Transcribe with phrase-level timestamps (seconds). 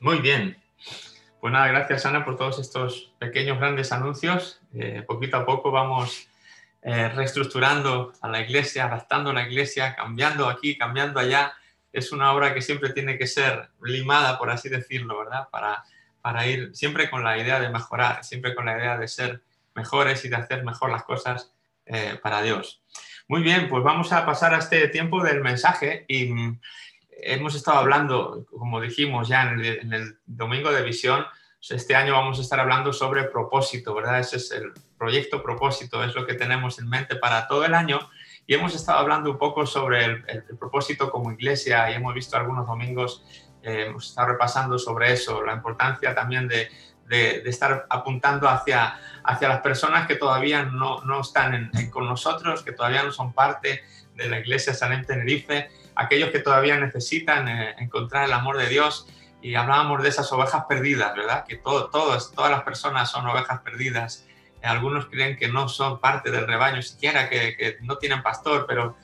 [0.00, 0.56] Muy bien.
[1.40, 4.60] Pues nada, gracias Ana por todos estos pequeños, grandes anuncios.
[4.74, 6.28] Eh, poquito a poco vamos
[6.82, 11.54] eh, reestructurando a la iglesia, adaptando la iglesia, cambiando aquí, cambiando allá.
[11.92, 15.48] Es una obra que siempre tiene que ser limada, por así decirlo, ¿verdad?
[15.50, 15.82] Para,
[16.20, 19.42] para ir siempre con la idea de mejorar, siempre con la idea de ser
[19.74, 21.52] mejores y de hacer mejor las cosas
[21.86, 22.82] eh, para Dios.
[23.28, 26.32] Muy bien, pues vamos a pasar a este tiempo del mensaje y
[27.22, 31.24] hemos estado hablando, como dijimos ya en el, domingo de visión,
[31.68, 34.20] este año vamos a estar hablando sobre propósito, ¿verdad?
[34.20, 37.98] Ese es el proyecto propósito, es lo que tenemos en mente para todo el año.
[38.46, 42.66] Y hemos estado hablando un poco sobre el, propósito como iglesia y hemos visto algunos
[42.66, 43.24] domingos,
[43.62, 46.68] eh, hemos estado repasando sobre eso, la importancia también de,
[47.08, 52.72] de, estar apuntando hacia, hacia las personas que todavía no, no están con nosotros, que
[52.72, 53.82] todavía no son parte
[54.14, 59.08] de la iglesia San Tenerife aquellos que todavía necesitan eh, encontrar el amor de Dios.
[59.42, 61.44] Y hablábamos de esas ovejas perdidas, ¿verdad?
[61.46, 64.26] Que todo, todas las personas son ovejas perdidas.
[64.62, 68.96] Algunos creen que no son parte del rebaño siquiera, que, no tienen pastor, pero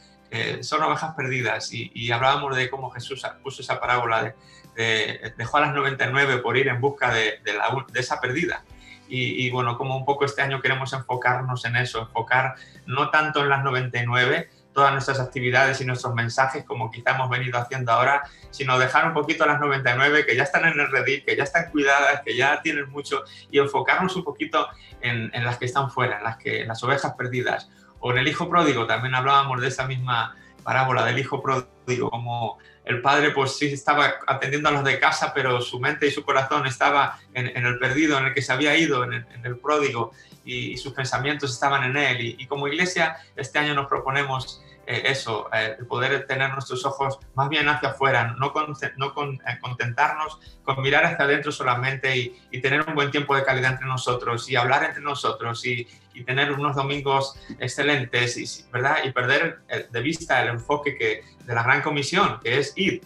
[0.62, 1.72] son ovejas perdidas.
[1.72, 4.34] Y, hablábamos de cómo Jesús puso esa parábola
[4.74, 8.64] de, dejó a las 99 por ir en busca de, de esa perdida.
[9.08, 12.54] Y, y, bueno, como un poco este año queremos enfocarnos en eso, enfocar
[12.86, 17.58] no tanto en las 99, todas nuestras actividades y nuestros mensajes como quizá hemos venido
[17.58, 21.24] haciendo ahora, sino dejar un poquito a las 99 que ya están en el Reddit,
[21.24, 24.68] que ya están cuidadas, que ya tienen mucho y enfocarnos un poquito
[25.00, 27.70] en, las que están fuera, en las, que, las ovejas perdidas.
[28.00, 32.58] O en el hijo pródigo, también hablábamos de esa misma parábola del hijo pródigo, como
[32.84, 36.24] el padre pues sí estaba atendiendo a los de casa, pero su mente y su
[36.24, 40.12] corazón estaba en, el perdido, en el que se había ido, en el pródigo
[40.44, 42.36] y, sus pensamientos estaban en Él.
[42.38, 47.48] Y, como iglesia, este año nos proponemos eh, eso, eh, poder tener nuestros ojos más
[47.48, 48.52] bien hacia afuera, no,
[48.96, 52.16] no con, eh, contentarnos con mirar hacia adentro solamente
[52.50, 55.86] y, tener un buen tiempo de calidad entre nosotros y hablar entre nosotros y,
[56.26, 58.98] tener unos domingos excelentes, y, ¿verdad?
[59.02, 63.02] Y perder de vista el enfoque que, de la gran comisión, que es ir,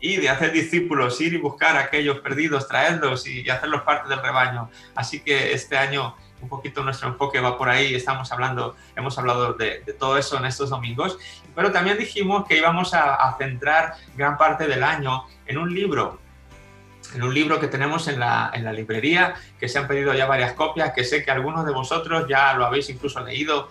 [0.00, 4.22] y de hacer discípulos, ir y buscar a aquellos perdidos, traerlos y, hacerlos parte del
[4.22, 4.70] rebaño.
[4.94, 9.54] Así que este año un poquito nuestro enfoque va por ahí, estamos hablando, hemos hablado
[9.54, 11.18] de, todo eso en estos domingos,
[11.54, 16.18] pero también dijimos que íbamos a, centrar gran parte del año en un libro,
[17.14, 20.26] en un libro que tenemos en la, en la, librería, que se han pedido ya
[20.26, 23.68] varias copias, que sé que algunos de vosotros ya lo habéis incluso leído,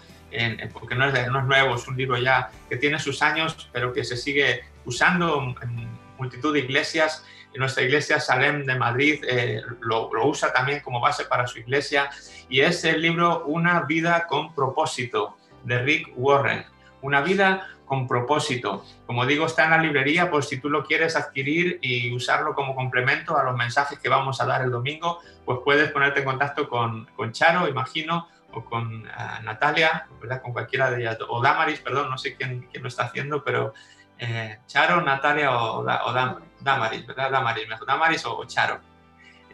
[0.73, 3.93] porque no es, no es nuevo, es un libro ya que tiene sus años, pero
[3.93, 7.23] que se sigue usando en multitud de iglesias
[7.55, 12.09] nuestra iglesia Salem de Madrid eh, lo, usa también como base para su iglesia
[12.49, 16.65] y es el libro Una vida con propósito de Rick Warren.
[17.01, 18.83] Una vida con propósito.
[19.05, 22.75] Como digo, está en la librería, pues si tú lo quieres adquirir y usarlo como
[22.75, 26.67] complemento a los mensajes que vamos a dar el domingo, pues puedes ponerte en contacto
[26.67, 30.41] con, con Charo, imagino, o con eh, Natalia, ¿verdad?
[30.41, 33.73] con cualquiera de ellas, o Damaris, perdón, no sé quién, quién lo está haciendo, pero
[34.19, 37.31] eh, Charo, Natalia o, Damaris, ¿verdad?
[37.31, 38.79] Damaris, mejor Damaris o, Charo.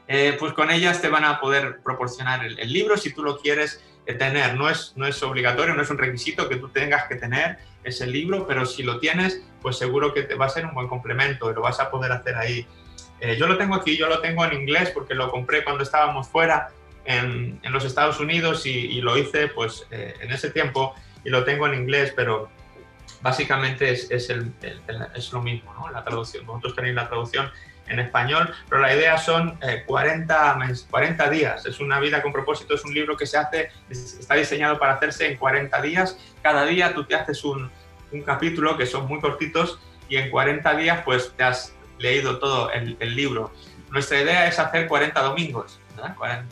[0.08, 3.84] Eh, pues con ellas te van a poder proporcionar el, libro si tú lo quieres
[4.06, 4.56] eh, tener.
[4.56, 8.08] No es, no es obligatorio, no es un requisito que tú tengas que tener ese
[8.08, 11.50] libro, pero si lo tienes, pues seguro que te va a ser un buen complemento
[11.52, 12.68] y lo vas a poder hacer ahí.
[13.38, 16.70] yo lo tengo aquí, yo lo tengo en inglés porque lo compré cuando estábamos fuera
[17.06, 21.44] en, en los Estados Unidos y, y lo hice pues en ese tiempo y lo
[21.44, 22.50] tengo en inglés, pero
[23.22, 24.30] básicamente es, es,
[25.32, 25.90] lo mismo, ¿no?
[25.90, 26.46] La traducción.
[26.46, 27.52] Vosotros tenéis la traducción
[27.88, 31.66] en español, pero la idea son 40, eh, 40 días.
[31.66, 35.28] Es una vida con propósito, es un libro que se hace, está diseñado para hacerse
[35.28, 36.18] en 40 días.
[36.42, 37.70] Cada día tú te haces un,
[38.12, 42.72] un capítulo que son muy cortitos y en 40 días pues te has leído todo
[42.72, 43.52] el, el libro.
[43.90, 45.80] Nuestra idea es hacer 40 domingos,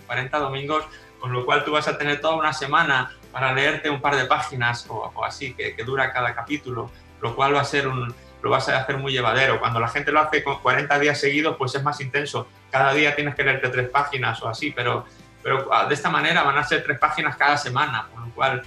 [0.05, 0.85] 40 domingos,
[1.21, 4.25] con lo cual tú vas a tener toda una semana para leerte un par de
[4.25, 8.77] páginas o, así que, dura cada capítulo, lo cual va a ser lo vas a
[8.77, 9.59] hacer muy llevadero.
[9.59, 12.47] Cuando la gente lo hace con 40 días seguidos, pues es más intenso.
[12.71, 15.05] Cada día tienes que leerte tres páginas o así, pero,
[15.43, 18.63] pero ah, de esta manera van a ser tres páginas cada semana, con lo cual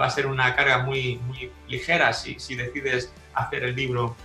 [0.00, 4.16] va a ser una carga muy, muy ligera si, decides hacer el libro,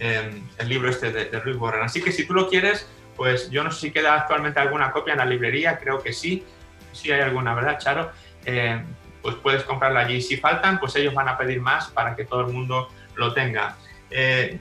[0.00, 1.84] em, el libro este de, de Warren.
[1.84, 5.12] Así que si tú lo quieres, pues yo no sé si queda actualmente alguna copia
[5.12, 6.44] en la librería, creo que sí,
[6.92, 8.12] sí hay alguna, ¿verdad, Charo?
[8.44, 8.82] Eh,
[9.22, 10.20] pues puedes comprarla allí.
[10.20, 13.76] Si faltan, pues ellos van a pedir más para que todo el mundo lo tenga.
[14.10, 14.58] Eh,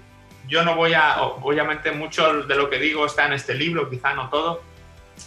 [0.47, 4.13] yo no voy a, obviamente mucho de lo que digo está en este libro, quizá
[4.13, 4.61] no todo.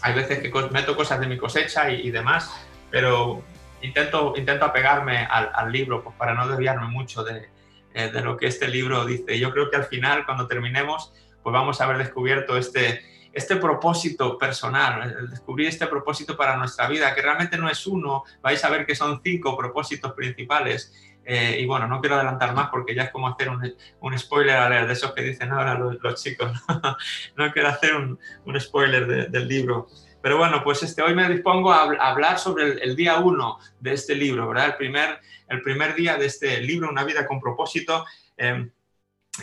[0.03, 2.53] Hay veces que meto cosas de mi cosecha y, demás,
[2.91, 3.43] pero
[3.81, 7.49] intento, intento apegarme al, libro pues para no desviarme mucho de,
[7.95, 9.39] eh, de, lo que este libro dice.
[9.39, 11.13] Yo creo que al final, cuando terminemos,
[11.43, 13.03] pues vamos a haber descubierto este,
[13.35, 18.25] este propósito personal, el descubrir este propósito para nuestra vida, que realmente no es uno,
[18.41, 20.93] vais a ver que son cinco propósitos principales.
[21.27, 24.87] Eh, y bueno, no quiero adelantar más porque ya es como hacer un, un spoiler
[24.87, 26.53] de esos que dicen ahora los, chicos.
[27.37, 29.89] no quiero hacer un, un spoiler del libro.
[30.25, 34.15] Pero bueno, pues este, hoy me dispongo a, hablar sobre el, día uno de este
[34.15, 34.69] libro, ¿verdad?
[34.69, 35.21] El primer,
[35.51, 38.07] el primer día de este libro, Una vida con propósito,
[38.39, 38.71] em,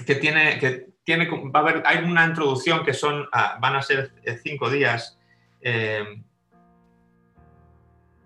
[0.05, 3.81] que tiene, que tiene, va a haber, hay una introducción que son, ah, van a
[3.81, 5.17] ser eh, cinco días
[5.61, 6.23] em,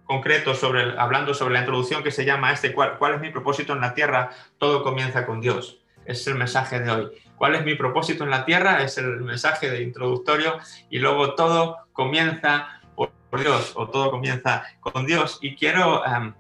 [0.04, 3.74] concretos sobre, hablando sobre la introducción que se llama este, ¿cuál, ¿cuál es mi propósito
[3.74, 4.30] en la tierra?
[4.58, 5.82] Todo comienza con Dios.
[6.06, 7.12] es el mensaje de hoy.
[7.36, 8.84] ¿Cuál es mi propósito en la tierra?
[8.84, 10.60] Es el mensaje de introductorio
[10.90, 13.10] y luego todo comienza por
[13.40, 15.40] Dios o todo comienza con Dios.
[15.42, 16.34] Y quiero em,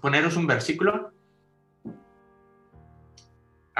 [0.00, 1.12] poneros un versículo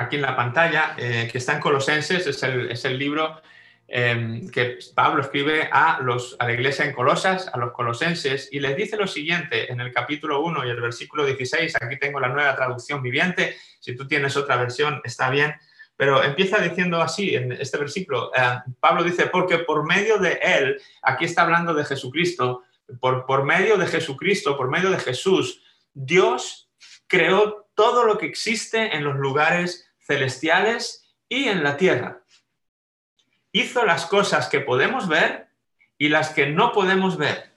[0.01, 3.41] aquí en la pantalla eh, que está en Colosenses, es el, es el libro
[3.87, 8.61] em, que Pablo escribe a, los, a la iglesia en Colosas, a los colosenses, y
[8.61, 12.29] les dice lo siguiente en el capítulo 1 y el versículo 16, aquí tengo la
[12.29, 15.55] nueva traducción viviente, si tú tienes otra versión está bien,
[15.97, 18.33] pero empieza diciendo así en este versículo.
[18.35, 18.41] Eh,
[18.81, 22.63] Pablo dice, porque por medio de él, aquí está hablando de Jesucristo,
[23.01, 25.63] por, por medio de Jesucristo, por medio de Jesús,
[25.93, 26.71] Dios
[27.07, 32.25] creó todo lo que existe en los lugares celestiales y en la tierra.
[33.53, 35.49] Hizo las cosas que podemos ver
[35.99, 37.53] y las que no podemos ver,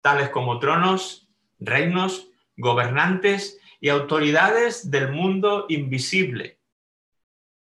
[0.00, 1.28] tales como tronos,
[1.58, 6.58] reinos, gobernantes y autoridades del mundo invisible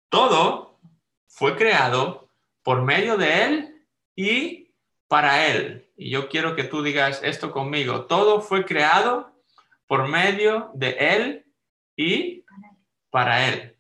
[0.10, 0.80] todo
[1.27, 2.30] fue creado
[2.63, 3.86] por medio de Él
[4.16, 4.71] y
[5.07, 5.88] para Él.
[5.95, 8.06] Y yo quiero que tú digas esto conmigo.
[8.06, 9.31] Todo fue creado
[9.88, 11.45] por medio de Él
[11.95, 12.44] y
[13.10, 13.75] para Él.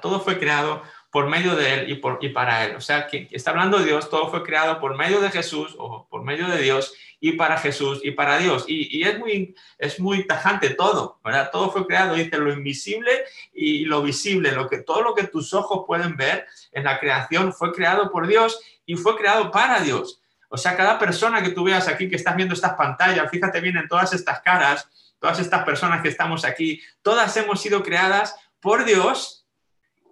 [0.00, 2.76] Todo fue creado por medio de Él y, por, y para Él.
[2.76, 6.24] O sea, que está hablando Dios, todo fue creado por medio de Jesús o por
[6.24, 8.64] medio de Dios y para Jesús y para Dios.
[8.66, 11.50] Y, es, muy, es muy tajante todo, ¿verdad?
[11.52, 13.10] Todo fue creado, dice, lo invisible
[13.52, 17.52] y lo visible, lo que, todo lo que tus ojos pueden ver en la creación
[17.52, 20.20] fue creado por Dios y fue creado para Dios.
[20.48, 23.76] O sea, cada persona que tú veas aquí, que estás viendo estas pantallas, fíjate bien
[23.76, 24.88] en todas estas caras,
[25.18, 29.43] todas estas personas que estamos aquí, todas hemos sido creadas por Dios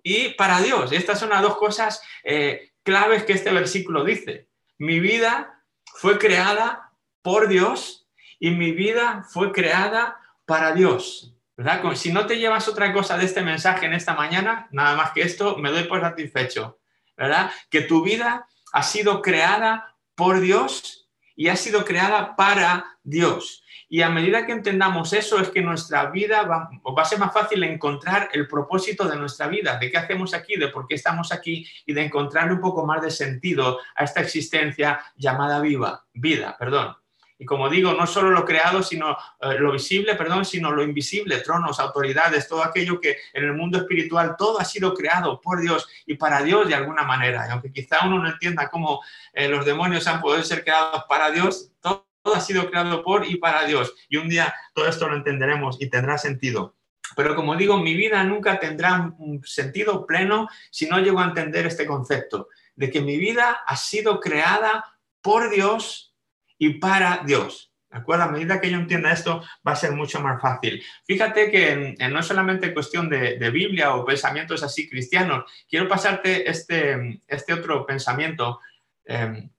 [0.03, 0.93] y para Dios.
[0.93, 4.49] Estas son las dos cosas eh, claves que este versículo dice.
[4.79, 5.63] Mi vida
[5.95, 8.09] fue creada por Dios
[8.39, 11.35] y mi vida fue creada para Dios.
[11.57, 11.95] ¿verdad?
[11.95, 15.23] Si no te llevas otra cosa de este mensaje en esta mañana, nada más que
[15.23, 16.79] esto, me doy por satisfecho.
[17.17, 17.51] ¿verdad?
[17.71, 23.62] Que tu vida ha sido creada por Dios y ha sido creada para Dios.
[23.93, 27.31] Y a medida que entendamos eso, es que nuestra vida va, va, a ser más
[27.31, 31.31] fácil encontrar el propósito de nuestra vida, de qué hacemos aquí, de por qué estamos
[31.31, 36.57] aquí y de encontrarle un poco más de sentido a esta existencia llamada viva, vida,
[36.59, 36.97] perdón.
[37.37, 41.41] Y como digo, no solo lo creado, sino eh, lo visible, perdón, sino lo invisible,
[41.41, 45.87] tronos, autoridades, todo aquello que en el mundo espiritual todo ha sido creado por Dios
[46.07, 47.47] y para Dios de alguna manera.
[47.47, 49.03] Y aunque quizá uno no entienda cómo
[49.35, 53.27] eh, los demonios han podido ser creados para Dios, todo, todo ha sido creado por
[53.27, 53.95] y para Dios.
[54.09, 56.77] Y un día todo esto lo entenderemos y tendrá sentido.
[57.17, 59.13] Pero como digo, mi vida nunca tendrá
[59.45, 64.21] sentido pleno si no llego a entender este concepto de que mi vida ha sido
[64.21, 64.85] creada
[65.21, 66.15] por Dios
[66.59, 67.73] y para Dios.
[67.91, 68.25] ¿De acuerdo?
[68.25, 70.83] A medida que yo entienda esto, va a ser mucho más fácil.
[71.05, 75.45] Fíjate que no es solamente cuestión de, Biblia o pensamientos así cristianos.
[75.69, 78.61] Quiero pasarte este, este otro pensamiento
[79.05, 79.51] em,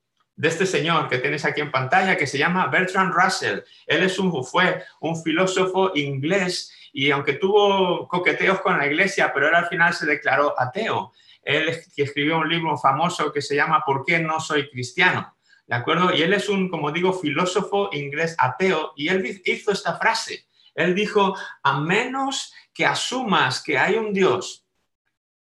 [0.44, 3.62] de este señor que tienes aquí en pantalla, que se llama Bertrand Russell.
[3.88, 9.56] Él es un, fue un filósofo inglés y aunque tuvo coqueteos con la iglesia, pero
[9.56, 11.14] al final se declaró ateo.
[11.42, 15.34] Él escribió un libro famoso que se llama ¿Por qué no soy cristiano?
[15.66, 16.14] ¿De acuerdo?
[16.14, 20.48] Y él es un, como digo, filósofo inglés ateo y él hizo esta frase.
[20.76, 24.66] Él dijo, a menos que asumas que hay un Dios,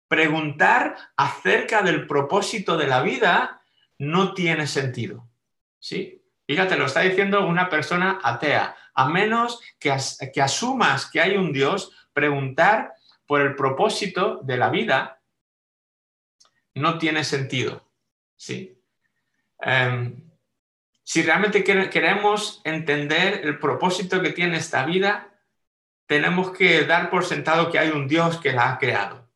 [0.09, 3.58] preguntar acerca del propósito de la vida
[3.99, 5.29] no tiene sentido.
[5.77, 6.23] ¿Sí?
[6.47, 8.75] Fíjate, lo está diciendo una persona atea.
[8.95, 12.93] A menos que, asumas que hay un Dios, preguntar
[13.27, 15.21] por el propósito de la vida
[16.73, 17.87] no tiene sentido.
[18.35, 18.81] ¿Sí?
[19.59, 20.29] Em,
[21.03, 25.29] si realmente queremos entender el propósito que tiene esta vida,
[26.07, 29.28] tenemos que dar por sentado que hay un Dios que la ha creado.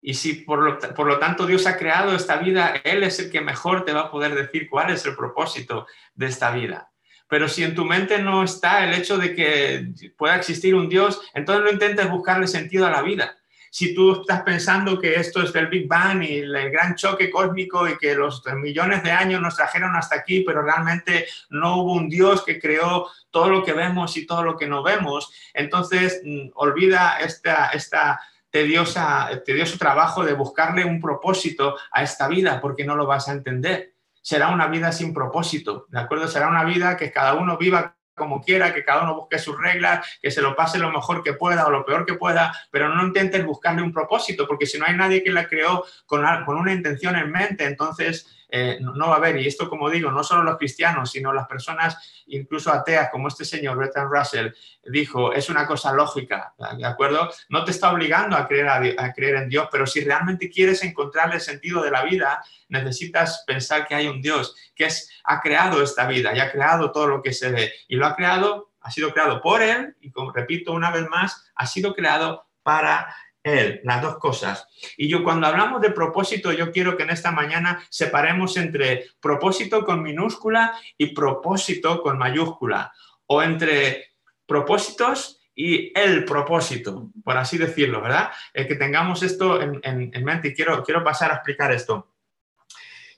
[0.00, 3.30] Y si por lo, por lo, tanto Dios ha creado esta vida, Él es el
[3.30, 6.90] que mejor te va a poder decir cuál es el propósito de esta vida.
[7.28, 11.20] Pero si en tu mente no está el hecho de que pueda existir un Dios,
[11.34, 13.34] entonces no intentes buscarle sentido a la vida.
[13.70, 17.86] si tú estás pensando que esto es del Big Bang y el gran choque cósmico
[17.86, 22.08] y que los millones de años nos trajeron hasta aquí, pero realmente no hubo un
[22.08, 26.48] Dios que creó todo lo que vemos y todo lo que no vemos, entonces mm,
[26.54, 28.18] olvida esta, esta
[28.50, 33.32] tediosa, tedioso trabajo de buscarle un propósito a esta vida porque no lo vas a
[33.32, 33.94] entender.
[34.22, 36.28] Será una vida sin propósito, ¿de acuerdo?
[36.28, 40.18] Será una vida que cada uno viva como quiera, que cada uno busque sus reglas,
[40.20, 43.06] que se lo pase lo mejor que pueda o lo peor que pueda, pero no
[43.06, 46.72] intentes buscarle un propósito, porque si no hay nadie que la creó con, con una
[46.72, 49.36] intención en mente, entonces eh, no, va a haber.
[49.36, 53.44] Y esto, como digo, no solo los cristianos, sino las personas, incluso ateas, como este
[53.44, 54.48] señor Bertrand Russell,
[54.84, 57.30] dijo, es una cosa lógica, ¿de acuerdo?
[57.50, 61.32] No te está obligando a creer, a, creer en Dios, pero si realmente quieres encontrar
[61.34, 65.82] el sentido de la vida, necesitas pensar que hay un Dios que es, ha creado
[65.82, 67.72] esta vida y ha creado todo lo que se ve.
[67.88, 71.50] Y lo ha creado, ha sido creado por Él, y como repito una vez más,
[71.54, 73.14] ha sido creado para
[73.48, 74.68] él, las dos cosas.
[74.96, 79.84] Y yo cuando hablamos de propósito, yo quiero que en esta mañana separemos entre propósito
[79.84, 82.92] con minúscula y propósito con mayúscula,
[83.26, 84.14] o entre
[84.46, 88.30] propósitos y el propósito, por así decirlo, ¿verdad?
[88.52, 92.12] El que tengamos esto en, mente y quiero, quiero pasar a explicar esto.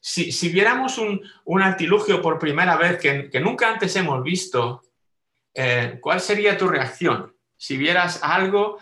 [0.01, 4.83] Si, viéramos un, artilugio por primera vez que, nunca antes hemos visto,
[5.53, 7.37] eh, ¿cuál sería tu reacción?
[7.59, 8.79] Si vieras algo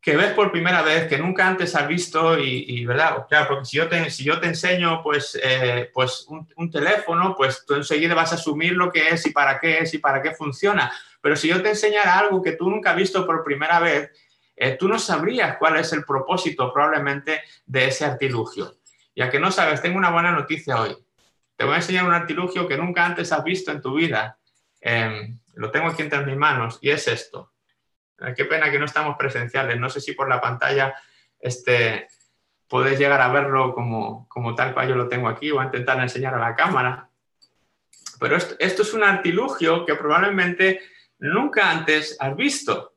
[0.00, 3.26] que ves por primera vez, que nunca antes has visto y, ¿verdad?
[3.28, 7.64] Claro, porque si yo te, si yo te enseño pues, eh, pues un, teléfono, pues
[7.66, 10.34] tú enseguida vas a asumir lo que es y para qué es y para qué
[10.34, 10.92] funciona.
[11.20, 14.10] Pero si yo te enseñara algo que tú nunca has visto por primera vez,
[14.54, 18.76] eh, tú no sabrías cuál es el propósito probablemente de ese artilugio.
[19.16, 20.96] Ya que no sabes, tengo una buena noticia hoy.
[21.56, 24.38] Te voy a enseñar un artilugio que nunca antes has visto en tu vida.
[24.80, 27.50] Em, lo tengo aquí entre mis manos y es esto.
[28.20, 29.78] Eh, qué pena que no estamos presenciales.
[29.78, 30.94] No sé si por la pantalla
[31.38, 32.08] este,
[32.68, 36.34] podéis llegar a verlo como, tal cual yo lo tengo aquí o a intentar enseñar
[36.34, 37.08] a la cámara.
[38.20, 40.80] Pero esto, es un artilugio que probablemente
[41.18, 42.94] nunca antes has visto.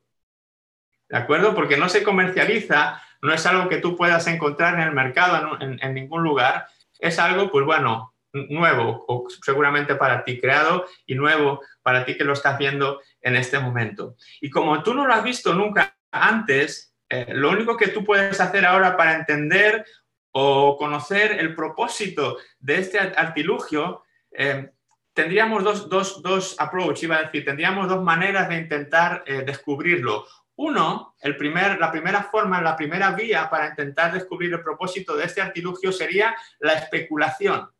[1.08, 1.54] ¿De acuerdo?
[1.54, 5.78] Porque no se comercializa, no es algo que tú puedas encontrar en el mercado en,
[5.82, 6.66] en ningún lugar.
[6.98, 12.24] Es algo, pues bueno, nuevo o seguramente para ti creado y nuevo para ti que
[12.24, 14.16] lo estás viendo en este momento.
[14.40, 18.40] Y como tú no lo has visto nunca antes, eh, lo único que tú puedes
[18.40, 19.84] hacer ahora para entender
[20.32, 24.70] o conocer el propósito de este artilugio, eh,
[25.12, 30.26] tendríamos dos, dos, dos approach, iba a decir, tendríamos dos maneras de intentar eh, descubrirlo.
[30.56, 35.24] Uno, el primer, la primera forma, la primera vía para intentar descubrir el propósito de
[35.24, 37.70] este artilugio sería la especulación.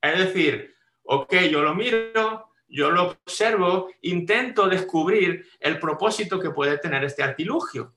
[0.00, 6.78] Es decir, ok, yo lo miro, yo lo observo, intento descubrir el propósito que puede
[6.78, 7.94] tener este artilugio.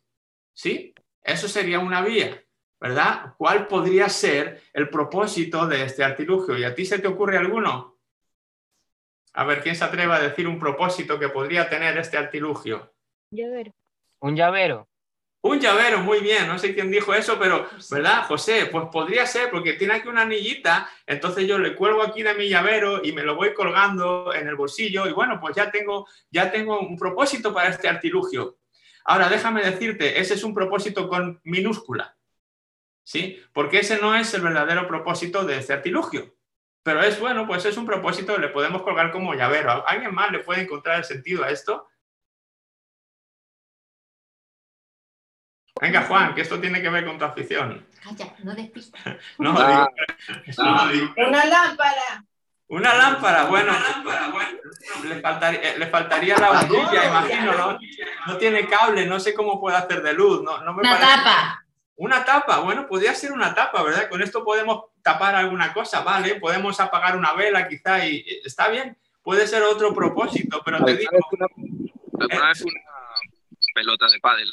[0.53, 0.93] ¿Sí?
[1.23, 2.43] Eso sería una vía,
[2.79, 3.33] ¿verdad?
[3.37, 6.57] ¿Cuál podría ser el propósito de este artilugio?
[6.57, 7.97] ¿Y a ti se te ocurre alguno?
[9.33, 12.93] A ver, ¿quién se atreve a decir un propósito que podría tener este artilugio?
[13.31, 13.73] Llavero.
[14.19, 14.89] Un llavero.
[15.47, 18.65] Un llavero, muy bien, no sé quién dijo eso, pero, ¿verdad, José?
[18.65, 22.49] Pues podría ser, porque tiene aquí una anillita, entonces yo le cuelgo aquí de mi
[22.49, 26.51] llavero y me lo voy colgando en el bolsillo y bueno, pues ya tengo, ya
[26.51, 28.57] tengo un propósito para este artilugio.
[29.03, 32.17] Ahora, déjame decirte, ese es un propósito con minúscula,
[33.03, 33.39] ¿sí?
[33.53, 36.35] Porque ese no es el verdadero propósito de este artilugio.
[36.81, 39.87] Pero es bueno, pues es un propósito le podemos colgar como llavero.
[39.87, 41.87] ¿Alguien más le puede encontrar el sentido a esto?
[45.81, 47.85] Venga, Juan, que esto tiene que ver con tu afición.
[48.01, 49.01] Calla, no despistas.
[49.37, 49.89] no, ah.
[51.17, 52.25] Una lámpara.
[52.67, 53.73] Una lámpara, bueno,
[55.03, 57.77] Le, faltaría, le, faltaría, la bombilla, imagino, ¿no?
[58.25, 60.41] No tiene cable, no sé cómo puede hacer de luz.
[60.41, 61.65] No, no me una tapa.
[61.97, 64.09] Una tapa, bueno, podría ser una tapa, ¿verdad?
[64.09, 66.35] Con esto podemos tapar alguna cosa, ¿vale?
[66.35, 68.97] Podemos apagar una vela quizá y está bien.
[69.21, 71.11] Puede ser otro propósito, pero te digo...
[71.11, 71.47] es una
[73.75, 74.51] pelota de pádel.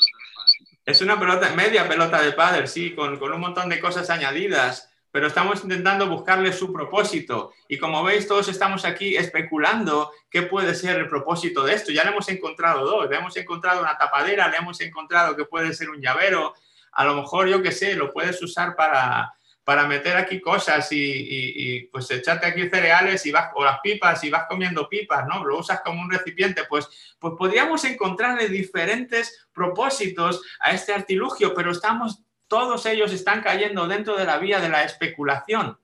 [0.84, 5.28] Es una pelota, media pelota de pádel, sí, con, un montón de cosas añadidas, pero
[5.28, 7.52] estamos intentando buscarle su propósito.
[7.68, 11.92] Y como veis, todos estamos aquí especulando qué puede ser el propósito de esto.
[11.92, 15.72] Ya le hemos encontrado dos, le hemos encontrado una tapadera, le hemos encontrado que puede
[15.72, 16.54] ser un llavero.
[16.92, 19.34] A lo mejor, yo qué sé, lo puedes usar para,
[19.64, 24.30] para meter aquí cosas y, pues echarte aquí cereales y vas, o las pipas y
[24.30, 25.44] vas comiendo pipas, ¿no?
[25.44, 26.88] Lo usas como un recipiente, pues,
[27.18, 34.16] pues podríamos encontrarle diferentes propósitos a este artilugio, pero estamos, todos ellos están cayendo dentro
[34.16, 35.78] de la vía de la especulación.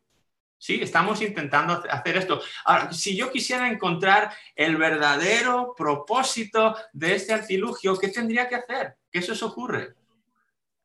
[0.61, 2.43] Sí, estamos intentando hacer esto.
[2.65, 8.97] Ahora, si yo quisiera encontrar el verdadero propósito de este artilugio, ¿qué tendría que hacer?
[9.09, 9.95] ¿Qué se os ocurre?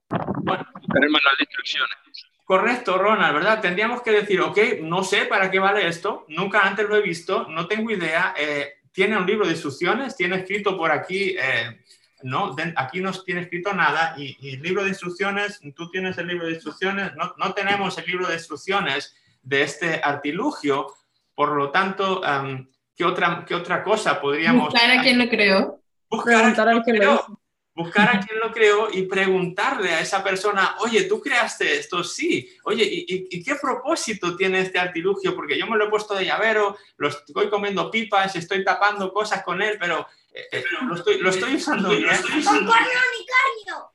[0.10, 2.33] Bueno, manual de instrucciones.
[2.44, 3.62] Correcto, Ronald, ¿verdad?
[3.62, 7.48] Tendríamos que decir, ok, no sé para qué vale esto, nunca antes lo he visto,
[7.50, 8.34] no tengo idea.
[8.38, 11.82] Eh, tiene un libro de instrucciones, tiene escrito por aquí, eh,
[12.24, 16.48] no, aquí no tiene escrito nada y, y, libro de instrucciones, tú tienes el libro
[16.48, 20.94] de instrucciones, no, no, tenemos el libro de instrucciones de este artilugio,
[21.36, 24.66] por lo tanto, um, ¿qué, otra, ¿qué otra cosa podríamos...
[24.66, 25.80] Buscar a quien lo creó.
[26.10, 27.43] Buscar a quien lo creó
[27.76, 32.04] buscar a quien lo creó y preguntarle a esa persona, oye, ¿tú creaste esto?
[32.04, 32.50] Sí.
[32.66, 35.36] Oye, ¿y, qué propósito tiene este artilugio?
[35.36, 39.44] Porque yo me lo he puesto de llavero, lo estoy comiendo pipas, estoy tapando cosas
[39.44, 42.10] con él, pero, eh, eh, lo, estoy, lo, estoy, usando bien.
[42.10, 43.92] Un cuerno unicornio.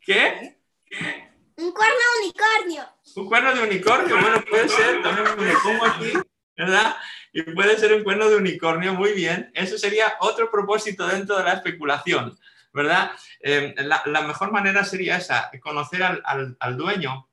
[0.00, 0.58] ¿Qué?
[1.56, 2.88] Un cuerno unicornio.
[3.16, 6.12] Un cuerno de unicornio, bueno, puede ser, también me pongo aquí,
[6.56, 6.96] ¿verdad?
[7.32, 9.50] Y puede ser un cuerno de unicornio, muy bien.
[9.54, 12.38] Eso sería otro propósito dentro de la especulación.
[12.78, 13.10] ¿Verdad?
[13.40, 17.28] Eh, la, mejor manera sería esa, conocer al, dueño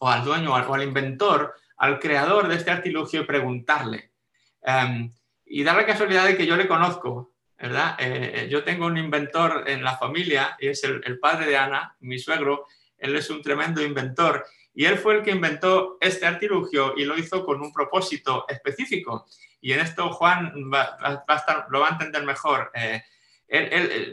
[0.00, 4.12] o al dueño o al, inventor, al creador de este artilugio y preguntarle.
[4.60, 5.10] Em,
[5.46, 7.96] y da la casualidad de que yo le conozco, ¿verdad?
[7.98, 12.18] Eh, yo tengo un inventor en la familia y es el, padre de Ana, mi
[12.18, 12.66] suegro.
[12.98, 17.16] Él es un tremendo inventor y él fue el que inventó este artilugio y lo
[17.16, 19.26] hizo con un propósito específico.
[19.58, 20.98] Y en esto Juan va,
[21.70, 22.70] lo va a entender mejor.
[22.74, 23.02] Eh,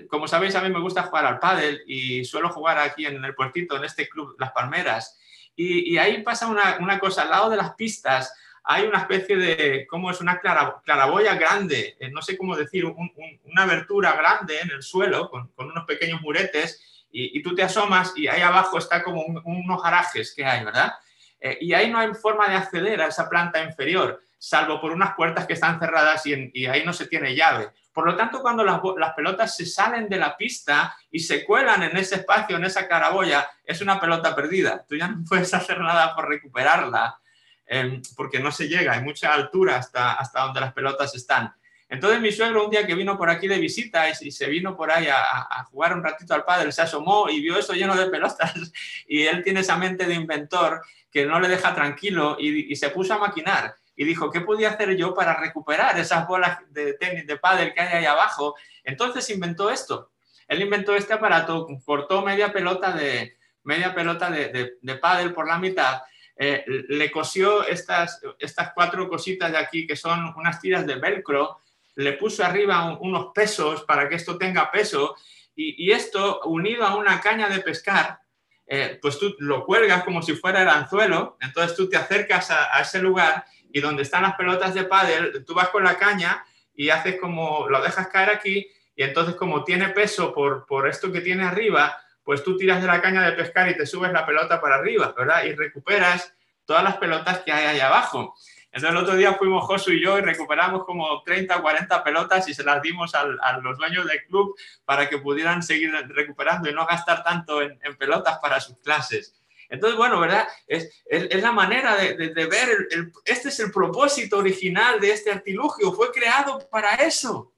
[0.10, 3.36] como sabéis, a mí me gusta jugar al pádel y suelo jugar aquí en el
[3.36, 5.20] puertito, en este club Las Palmeras.
[5.56, 10.10] Y, ahí pasa una, cosa, al lado de las pistas hay una especie de, ¿cómo
[10.10, 10.22] es?
[10.22, 15.52] Una claraboya grande, eh, no sé cómo decir, una abertura grande en el suelo con,
[15.58, 20.46] unos pequeños muretes y, tú te asomas y ahí abajo está como unos garajes que
[20.46, 20.94] hay, ¿verdad?
[21.40, 25.14] Eh, y ahí no hay forma de acceder a esa planta inferior, salvo por unas
[25.14, 27.70] puertas que están cerradas y, y ahí no se tiene llave.
[27.94, 28.82] Por lo tanto, cuando las,
[29.16, 33.48] pelotas se salen de la pista y se cuelan en ese espacio, en esa caraboya,
[33.64, 34.84] es una pelota perdida.
[34.88, 37.20] Tú ya no puedes hacer nada por recuperarla
[37.68, 41.54] em, porque no se llega, hay mucha altura hasta, donde las pelotas están.
[41.88, 44.90] Entonces mi suegro un día que vino por aquí de visita y, se vino por
[44.90, 48.54] ahí a, jugar un ratito al padre, se asomó y vio eso lleno de pelotas
[49.08, 53.14] y él tiene esa mente de inventor que no le deja tranquilo y se puso
[53.14, 57.38] a maquinar y dijo, ¿qué podía hacer yo para recuperar esas bolas de tenis, de
[57.38, 58.56] pádel que hay ahí abajo?
[58.84, 60.12] Entonces inventó esto.
[60.48, 65.58] Él inventó este aparato, cortó media pelota de, media pelota de, de, pádel por la
[65.58, 66.02] mitad,
[66.36, 71.60] eh, le cosió estas, estas cuatro cositas de aquí que son unas tiras de velcro,
[71.96, 75.16] le puso arriba unos pesos para que esto tenga peso
[75.56, 78.20] y, esto unido a una caña de pescar,
[78.66, 82.76] eh, pues tú lo cuelgas como si fuera el anzuelo, entonces tú te acercas a,
[82.76, 86.46] a ese lugar y donde están las pelotas de pádel, tú vas con la caña
[86.76, 91.12] y haces como, lo dejas caer aquí y entonces como tiene peso por, por esto
[91.12, 94.28] que tiene arriba, pues tú tiras de la caña de pescar y te subes la
[94.28, 95.44] pelota para arriba, ¿verdad?
[95.46, 98.36] Y recuperas todas las pelotas que hay ahí abajo.
[98.66, 102.48] Entonces el otro día fuimos Josu y yo y recuperamos como 30 o 40 pelotas
[102.48, 104.56] y se las dimos a los dueños del club
[104.86, 109.43] para que pudieran seguir recuperando y no gastar tanto en pelotas para sus clases.
[109.74, 110.48] Entonces, bueno, ¿verdad?
[110.68, 112.88] Es, es, la manera de, de, ver,
[113.26, 117.56] este es el propósito original de este artilugio, fue creado para eso.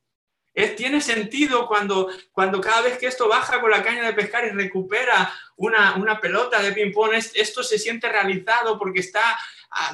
[0.54, 4.45] Es, tiene sentido cuando, cuando cada vez que esto baja con la caña de pescar
[4.45, 9.38] y recupera una, una pelota de ping-pong, esto se siente realizado porque está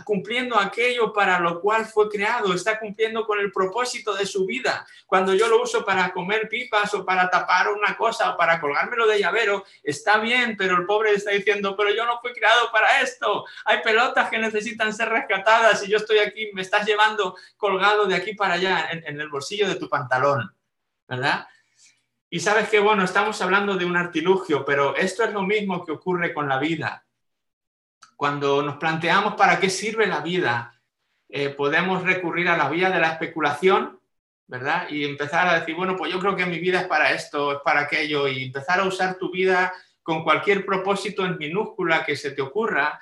[0.06, 4.86] cumpliendo aquello para lo cual fue creado, está cumpliendo con el propósito de su vida.
[5.06, 9.08] Cuando yo lo uso para comer pipas o para tapar una cosa o para colgármelo
[9.08, 13.02] de llavero, está bien, pero el pobre está diciendo, pero yo no fui creado para
[13.02, 13.46] esto.
[13.66, 18.16] Hay pelotas que necesitan ser rescatadas y yo estoy aquí, me estás llevando colgado de
[18.16, 20.56] aquí para allá en, el bolsillo de tu pantalón,
[21.08, 21.48] ¿verdad?
[22.30, 25.92] Y sabes que, bueno, estamos hablando de un artilugio, pero esto es lo mismo que
[25.92, 27.06] ocurre con la vida
[28.22, 30.80] cuando nos planteamos para qué sirve la vida,
[31.28, 34.00] eh, podemos recurrir a la vía de la especulación,
[34.46, 34.88] ¿verdad?
[34.92, 37.58] Y empezar a decir, bueno, pues yo creo que mi vida es para esto, es
[37.66, 42.30] para aquello, y empezar a usar tu vida con cualquier propósito en minúscula que se
[42.30, 43.00] te ocurra,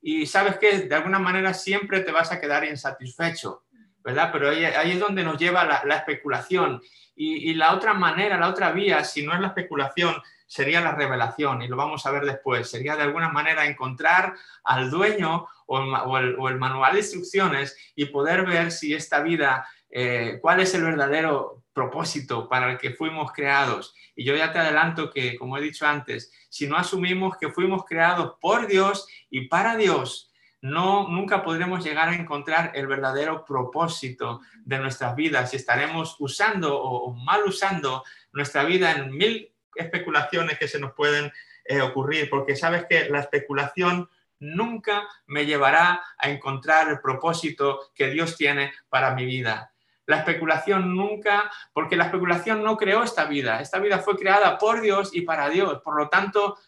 [0.00, 3.64] y sabes que de alguna manera siempre te vas a quedar insatisfecho,
[3.98, 4.30] ¿verdad?
[4.32, 6.80] Pero ahí, es donde nos lleva la, especulación.
[7.14, 10.14] Y, y, la otra manera, la otra vía, si no es la especulación,
[10.52, 14.34] sería la revelación, y lo vamos a ver después, sería de alguna manera encontrar
[14.64, 20.60] al dueño o el, manual de instrucciones y poder ver si esta vida, eh, cuál
[20.60, 23.94] es el verdadero propósito para el que fuimos creados.
[24.14, 27.86] Y yo ya te adelanto que, como he dicho antes, si no asumimos que fuimos
[27.86, 34.42] creados por Dios y para Dios, no, nunca podremos llegar a encontrar el verdadero propósito
[34.66, 40.68] de nuestras vidas y estaremos usando o mal usando nuestra vida en mil especulaciones que
[40.68, 41.32] se nos pueden
[41.64, 44.08] eh, ocurrir, porque sabes que la especulación
[44.38, 49.72] nunca me llevará a encontrar el propósito que Dios tiene para mi vida.
[50.06, 54.80] La especulación nunca, porque la especulación no creó esta vida, esta vida fue creada por
[54.80, 56.58] Dios y para Dios, por lo tanto,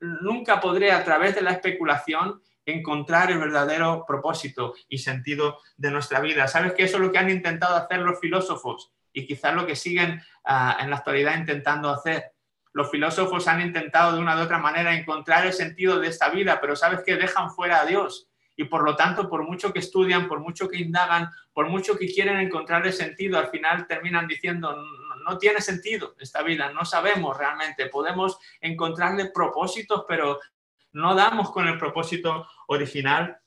[0.00, 6.20] nunca podré a través de la especulación encontrar el verdadero propósito y sentido de nuestra
[6.20, 6.48] vida.
[6.48, 9.76] ¿Sabes que eso es lo que han intentado hacer los filósofos y quizás lo que
[9.76, 12.32] siguen ah, en la actualidad intentando hacer?
[12.72, 16.60] Los filósofos han intentado de una u otra manera encontrar el sentido de esta vida,
[16.60, 18.28] pero sabes que dejan fuera a Dios.
[18.56, 22.12] Y por lo tanto, por mucho que estudian, por mucho que indagan, por mucho que
[22.12, 24.76] quieren encontrar el sentido, al final terminan diciendo,
[25.26, 30.38] no, tiene sentido esta vida, no sabemos realmente, podemos encontrarle propósitos, pero
[30.92, 33.38] no damos con el propósito original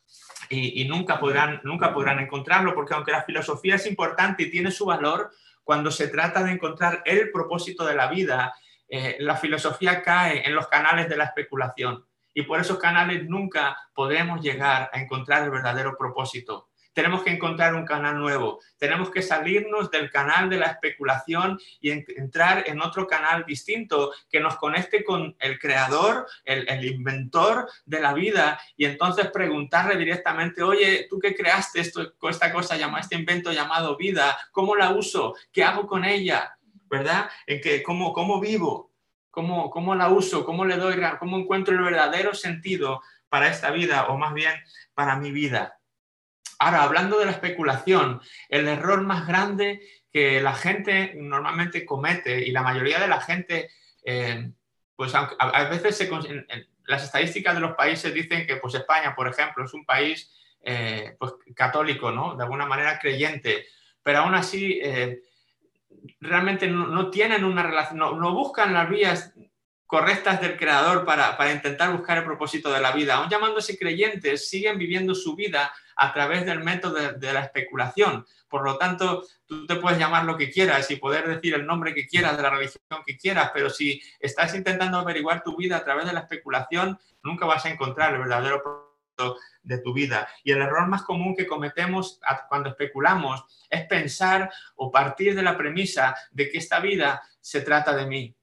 [0.49, 4.85] y, nunca, podrán, nunca podrán encontrarlo, porque aunque la filosofía es importante y tiene su
[4.85, 5.31] valor,
[5.63, 8.53] cuando se trata de encontrar el propósito de la vida,
[8.95, 12.05] eh, la filosofía cae en los canales de la especulación.
[12.31, 16.69] Y por esos canales nunca podremos llegar a encontrar el verdadero propósito.
[16.93, 21.89] Tenemos que encontrar un canal nuevo, tenemos que salirnos del canal de la especulación y
[21.89, 28.13] entrar en otro canal distinto que nos conecte con el creador, el, inventor de la
[28.13, 28.59] vida.
[28.77, 33.97] Y entonces preguntarle directamente, oye, tú qué creaste esto, esta cosa llamada, este invento llamado
[33.97, 35.33] vida, ¿cómo la uso?
[35.51, 36.55] ¿Qué hago con ella?
[36.93, 37.27] ¿Verdad?
[37.47, 38.91] ¿En qué, cómo, ¿Cómo vivo?
[39.31, 40.45] ¿Cómo, ¿Cómo la uso?
[40.45, 41.01] ¿Cómo le doy?
[41.17, 44.53] ¿Cómo encuentro el verdadero sentido para esta vida o más bien
[44.93, 45.79] para mi vida?
[46.59, 52.51] Ahora, hablando de la especulación, el error más grande que la gente normalmente comete y
[52.51, 53.71] la mayoría de la gente,
[54.05, 54.51] eh,
[54.95, 55.31] pues a,
[55.71, 56.07] veces
[56.85, 61.15] las estadísticas de los países dicen que pues España, por ejemplo, es un país eh,
[61.17, 62.35] pues, católico, ¿no?
[62.35, 63.65] De alguna manera creyente,
[64.03, 65.23] pero aún así eh,
[66.19, 69.33] realmente no, tienen una relación, no, buscan las vías
[69.85, 73.15] correctas del creador para, para, intentar buscar el propósito de la vida.
[73.15, 78.25] Aún llamándose creyentes, siguen viviendo su vida a través del método de, la especulación.
[78.47, 81.93] Por lo tanto, tú te puedes llamar lo que quieras y poder decir el nombre
[81.93, 85.83] que quieras de la religión que quieras, pero si estás intentando averiguar tu vida a
[85.83, 88.82] través de la especulación, nunca vas a encontrar el verdadero propósito
[89.61, 90.27] de tu vida.
[90.43, 95.57] Y el error más común que cometemos cuando especulamos es pensar o partir de la
[95.57, 98.35] premisa de que esta vida se trata de mí,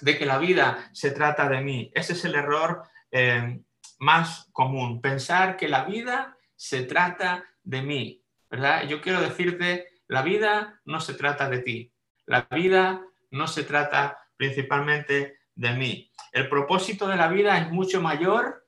[0.00, 1.90] de que la vida se trata de mí.
[1.94, 3.60] Ese es el error eh,
[3.98, 8.84] más común, pensar que la vida se trata de mí, ¿verdad?
[8.86, 11.92] Yo quiero decirte, la vida no se trata de ti,
[12.26, 16.10] la vida no se trata principalmente de mí.
[16.32, 18.59] El propósito de la vida es mucho mayor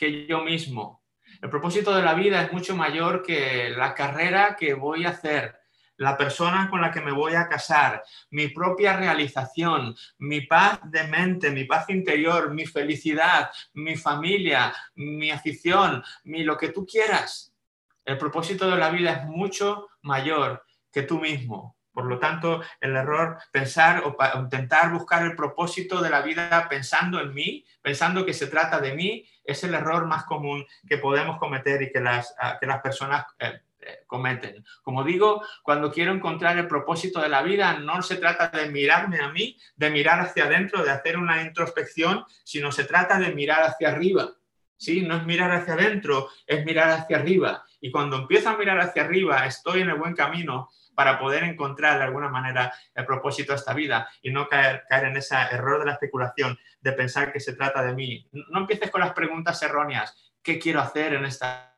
[0.00, 1.04] que yo mismo.
[1.42, 5.54] El propósito de la vida es mucho mayor que la carrera que voy a hacer,
[5.98, 11.04] la persona con la que me voy a casar, mi propia realización, mi paz de
[11.04, 17.54] mente, mi paz interior, mi felicidad, mi familia, mi afición, mi lo que tú quieras.
[18.02, 21.76] El propósito de la vida es mucho mayor que tú mismo.
[21.92, 27.20] Por lo tanto, el error pensar o intentar buscar el propósito de la vida pensando
[27.20, 31.38] en mí, pensando que se trata de mí, es el error más común que podemos
[31.38, 33.60] cometer y que las, ah, que las personas eh,
[34.06, 34.64] cometen.
[34.82, 39.20] Como digo, cuando quiero encontrar el propósito de la vida, no se trata de mirarme
[39.20, 43.62] a mí, de mirar hacia adentro, de hacer una introspección, sino se trata de mirar
[43.62, 44.32] hacia arriba.
[44.76, 45.02] ¿sí?
[45.02, 47.64] No es mirar hacia adentro, es mirar hacia arriba.
[47.80, 51.98] Y cuando empiezo a mirar hacia arriba, estoy en el buen camino para poder encontrar
[51.98, 55.80] de alguna manera el propósito de esta vida y no caer, caer en ese error
[55.80, 58.28] de la especulación de pensar que se trata de mí.
[58.32, 60.32] No empieces con las preguntas erróneas.
[60.42, 61.70] ¿Qué quiero hacer en esta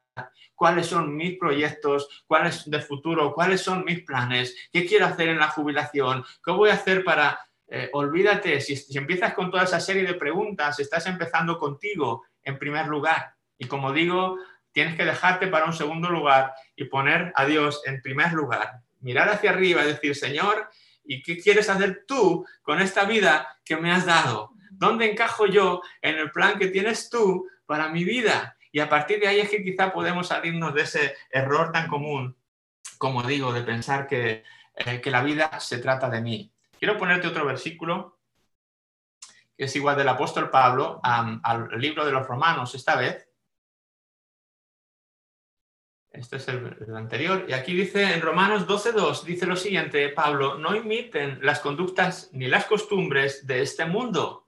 [0.54, 5.38] cuáles son mis proyectos, cuáles de futuro, cuáles son mis planes, qué quiero hacer en
[5.38, 7.40] la jubilación, qué voy a hacer para...
[7.66, 12.86] Eh, olvídate, si empiezas con toda esa serie de preguntas, estás empezando contigo en primer
[12.86, 13.34] lugar.
[13.56, 14.36] Y como digo,
[14.72, 18.82] tienes que dejarte para un segundo lugar y poner a Dios en primer lugar.
[19.02, 20.68] Mirar hacia arriba y decir, Señor,
[21.04, 24.52] ¿y qué quieres hacer tú con esta vida que me has dado?
[24.70, 28.56] ¿Dónde encajo yo en el plan que tienes tú para mi vida?
[28.72, 32.36] Y a partir de ahí es que quizá podemos salirnos de ese error tan común,
[32.96, 34.44] como digo, de pensar que,
[34.76, 36.52] eh, que la vida se trata de mí.
[36.78, 38.18] Quiero ponerte otro versículo
[39.56, 43.28] que es igual del apóstol Pablo al libro de los romanos esta vez.
[46.12, 47.46] Este es el, anterior.
[47.48, 52.48] Y aquí dice en Romanos 12.2, dice lo siguiente, Pablo, no imiten las conductas ni
[52.48, 54.46] las costumbres de este mundo.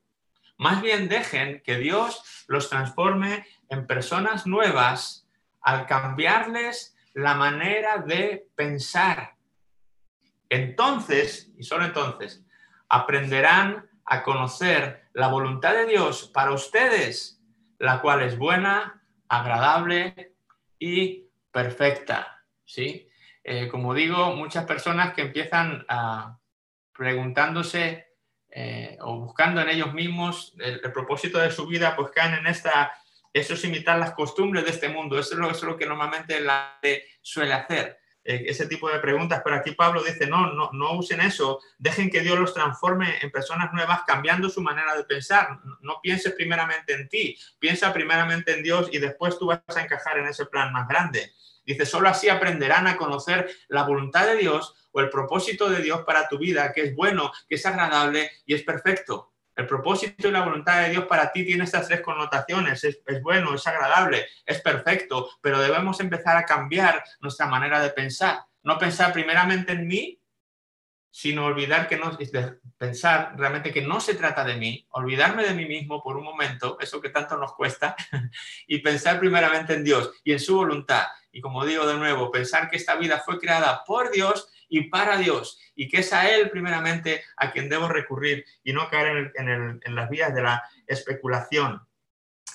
[0.59, 5.27] Más bien dejen que Dios los transforme en personas nuevas
[5.63, 9.37] al cambiarles la manera de pensar.
[10.51, 12.45] Entonces, y solo entonces,
[12.89, 17.41] aprenderán a conocer la voluntad de Dios para ustedes,
[17.79, 20.35] la cual es buena, agradable
[20.79, 21.25] y
[21.55, 22.45] perfecta.
[22.65, 23.09] ¿sí?
[23.45, 26.39] Eh, como digo, muchas personas que empiezan a
[26.93, 28.09] preguntándose
[28.51, 32.93] eh, o buscando en ellos mismos el, propósito de su vida, pues caen en esta,
[33.33, 36.41] eso es imitar las costumbres de este mundo, eso es lo, es lo que normalmente
[36.41, 36.81] la
[37.23, 37.99] suele hacer.
[38.27, 42.11] Eh, ese tipo de preguntas, pero aquí Pablo dice, no, no, no usen eso, dejen
[42.11, 45.61] que Dios los transforme en personas nuevas cambiando su manera de pensar.
[45.83, 50.17] No pienses primeramente en ti, piensa primeramente en Dios y después tú vas a encajar
[50.17, 51.35] en ese plan más grande.
[51.67, 56.03] Dice, solo así aprenderán a conocer la voluntad de Dios o el propósito de Dios
[56.07, 59.34] para tu vida, que es bueno, que es agradable y es perfecto.
[59.57, 62.83] El propósito y la voluntad de Dios para ti tiene estas tres connotaciones.
[62.85, 68.41] Es, bueno, es agradable, es perfecto, pero debemos empezar a cambiar nuestra manera de pensar.
[68.63, 70.21] No pensar primeramente en mí,
[71.11, 72.19] sino olvidar que no,
[72.77, 76.77] pensar realmente que no se trata de mí, olvidarme de mí mismo por un momento,
[76.81, 77.95] eso que tanto nos cuesta,
[78.67, 81.07] y pensar primeramente en Dios y en su voluntad.
[81.31, 85.17] Y como digo de nuevo, pensar que esta vida fue creada por Dios y para
[85.17, 89.95] Dios y que es a Él primeramente a quien debo recurrir y no caer en,
[89.95, 91.81] las vías de la especulación.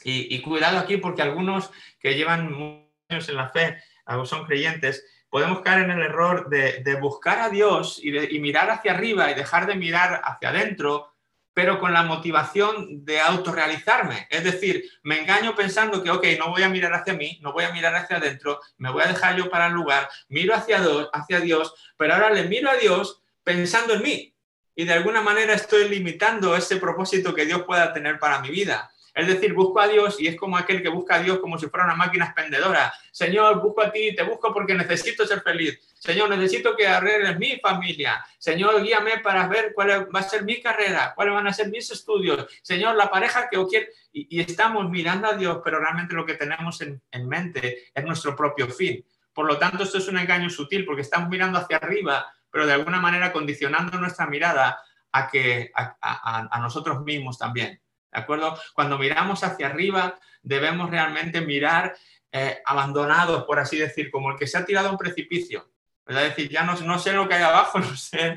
[0.04, 3.82] Y, cuidado aquí porque algunos que llevan años en la fe,
[4.26, 8.92] son creyentes, podemos caer en el error de, buscar a Dios y, y mirar hacia
[8.92, 11.14] arriba y dejar de mirar hacia adentro
[11.54, 14.28] pero con la motivación de autorrealizarme.
[14.30, 17.66] Es decir, me engaño pensando que, ok, no voy a mirar hacia mí, no voy
[17.66, 20.82] a mirar hacia adentro, me voy a dejar yo para el lugar, miro hacia,
[21.12, 24.36] hacia Dios, pero ahora le miro a Dios pensando en mí.
[24.76, 28.90] Y de alguna manera estoy limitando ese propósito que Dios pueda tener para mi vida.
[29.14, 31.68] Es decir, busco a Dios y es como aquel que busca a Dios como si
[31.68, 32.94] fuera una máquina expendedora.
[33.12, 35.80] Señor, busco a ti, te busco porque necesito ser feliz.
[35.94, 38.24] Señor, necesito que arregles mi familia.
[38.38, 41.90] Señor, guíame para ver cuál va a ser mi carrera, cuáles van a ser mis
[41.92, 42.46] estudios.
[42.62, 43.88] Señor, la pareja que yo quiero.
[44.12, 48.68] Y, estamos mirando a Dios, pero realmente lo que tenemos en, mente es nuestro propio
[48.68, 49.04] fin.
[49.34, 52.74] Por lo tanto, esto es un engaño sutil porque estamos mirando hacia arriba, pero de
[52.74, 57.80] alguna manera condicionando nuestra mirada a, que, a nosotros mismos también.
[58.12, 58.58] ¿De acuerdo?
[58.74, 61.96] Cuando miramos hacia arriba, debemos realmente mirar
[62.32, 65.72] eh, abandonados, por así decir, como el que se ha tirado a un precipicio.
[66.06, 68.36] Es decir, ya no, sé lo que hay abajo, no sé,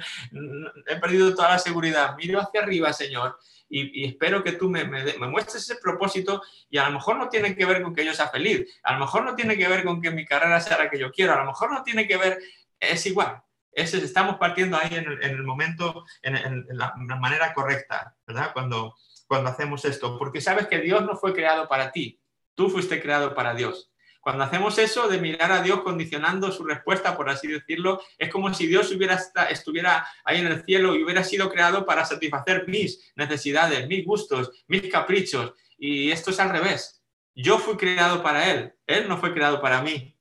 [0.87, 2.15] he perdido toda la seguridad.
[2.17, 6.87] Miro hacia arriba, Señor, y, espero que tú me, me, muestres ese propósito y a
[6.87, 9.35] lo mejor no tiene que ver con que yo sea feliz, a lo mejor no
[9.35, 11.73] tiene que ver con que mi carrera sea la que yo quiero, a lo mejor
[11.73, 12.39] no tiene que ver,
[12.79, 13.43] es igual.
[13.73, 18.53] Ese, estamos partiendo ahí en el, momento, en, en, la manera correcta, ¿verdad?
[18.53, 18.95] Cuando,
[19.33, 22.21] cuando hacemos esto, porque sabes que Dios no fue creado para ti,
[22.55, 23.91] tú fuiste creado para Dios.
[24.21, 28.53] Cuando hacemos eso de mirar a Dios condicionando su respuesta, por así decirlo, es como
[28.53, 29.19] si Dios hubiera,
[29.49, 34.51] estuviera ahí en el cielo y hubiera sido creado para satisfacer mis necesidades, mis gustos,
[34.67, 35.55] mis caprichos.
[35.79, 37.03] Y esto es al revés.
[37.35, 40.15] Yo fui creado para Él, Él no fue creado para mí.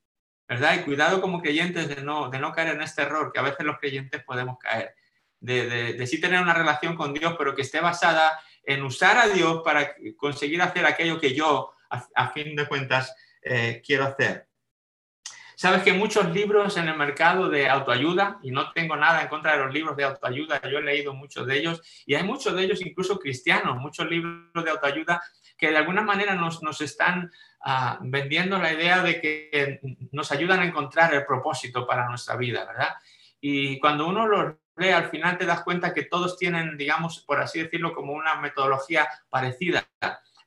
[0.48, 0.74] ¿Verdad?
[0.76, 3.66] Y cuidado como creyentes de no, de no caer en este error que a veces
[3.66, 4.94] los creyentes podemos caer.
[5.38, 9.18] De, de, de sí tener una relación con Dios, pero que esté basada en usar
[9.18, 14.48] a Dios para conseguir hacer aquello que yo, a, fin de cuentas, eh, quiero hacer.
[15.54, 19.52] Sabes que muchos libros en el mercado de autoayuda, y no tengo nada en contra
[19.52, 22.64] de los libros de autoayuda, yo he leído muchos de ellos, y hay muchos de
[22.64, 25.22] ellos incluso cristianos, muchos libros de autoayuda
[25.56, 30.60] que de alguna manera nos, nos están ah, vendiendo la idea de que nos ayudan
[30.60, 32.94] a encontrar el propósito para nuestra vida, ¿verdad?
[33.40, 37.62] Y cuando uno los al final te das cuenta que todos tienen, digamos, por así
[37.62, 39.88] decirlo, como una metodología parecida,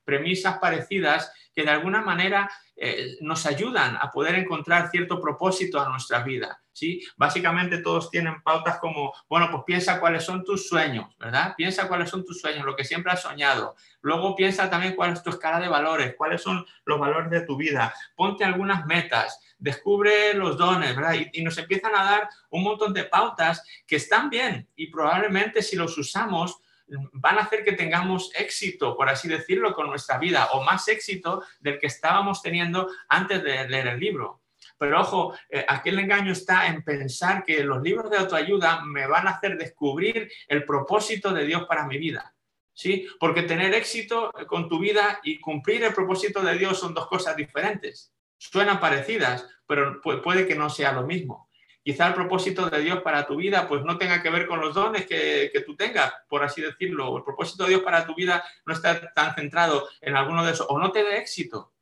[0.06, 5.90] premisas parecidas que de alguna manera eh, nos ayudan a poder encontrar cierto propósito a
[5.90, 6.62] nuestra vida.
[6.74, 7.02] ¿sí?
[7.16, 11.56] Básicamente todos tienen pautas como, bueno, pues piensa cuáles son tus sueños, ¿verdad?
[11.56, 13.76] Piensa cuáles son tus sueños, lo que siempre has soñado.
[14.02, 17.56] Luego piensa también cuál es tu escala de valores, cuáles son los valores de tu
[17.56, 17.94] vida.
[18.16, 21.16] Ponte algunas metas, descubre los dones, ¿verdad?
[21.32, 25.78] Y, nos empiezan a dar un montón de pautas que están bien y probablemente si
[25.78, 30.64] los usamos van a hacer que tengamos éxito, por así decirlo, con nuestra vida o
[30.64, 34.42] más éxito del que estábamos teniendo antes de leer el libro.
[34.78, 39.28] Pero ojo, eh, aquel engaño está en pensar que los libros de autoayuda me van
[39.28, 42.34] a hacer descubrir el propósito de Dios para mi vida.
[42.78, 43.08] ¿Sí?
[43.22, 47.34] Porque tener éxito con tu vida y cumplir el propósito de Dios son dos cosas
[47.38, 51.45] diferentes suenan parecidas, pero puede que no sea lo mismo.
[51.86, 54.74] Quizá el propósito de Dios para tu vida pues no tenga que ver con los
[54.74, 57.16] dones que, tú tengas, por así decirlo.
[57.16, 60.66] El propósito de Dios para tu vida no está tan centrado en alguno de esos,
[60.68, 61.74] o no te dé éxito.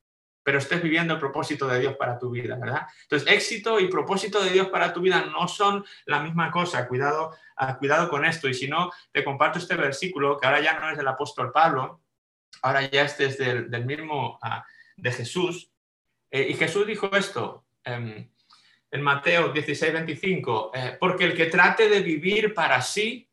[0.43, 2.85] pero estés viviendo el propósito de Dios para tu vida, ¿verdad?
[3.03, 6.85] Entonces, éxito y propósito de Dios para tu vida no son la misma cosa.
[6.89, 8.49] Cuidado, ah, cuidado con esto.
[8.49, 12.01] Y si no, te comparto este versículo que ahora ya no es del apóstol Pablo,
[12.61, 14.65] ahora ya este es del, mismo ah,
[14.97, 15.71] de Jesús.
[16.29, 18.29] Eh, y Jesús dijo esto em,
[18.93, 23.27] en Mateo 16, 25, eh, porque el que trate de vivir para sí,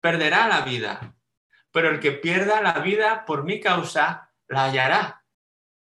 [0.00, 1.14] perderá la vida,
[1.70, 5.22] pero el que pierda la vida por mi causa, la hallará.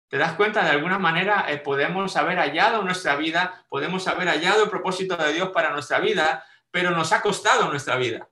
[0.08, 0.62] ¿Te das cuenta?
[0.62, 5.32] De alguna manera eh, podemos haber hallado nuestra vida, podemos haber hallado el propósito de
[5.32, 8.28] Dios para nuestra vida, pero nos ha costado nuestra vida.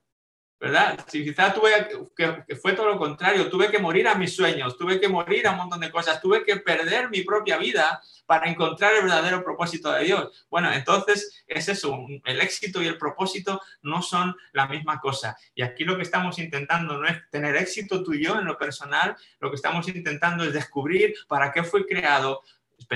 [0.58, 1.04] ¿Verdad?
[1.08, 1.70] Si quizá tuve
[2.16, 5.50] que, fue todo lo contrario, tuve que morir a mis sueños, tuve que morir a
[5.50, 9.92] un montón de cosas, tuve que perder mi propia vida para encontrar el verdadero propósito
[9.92, 10.46] de Dios.
[10.50, 15.36] Bueno, entonces es eso, el éxito y el propósito no son la misma cosa.
[15.54, 18.56] Y aquí lo que estamos intentando no es tener éxito tú y yo en lo
[18.56, 22.42] personal, lo que estamos intentando es descubrir para qué fui creado,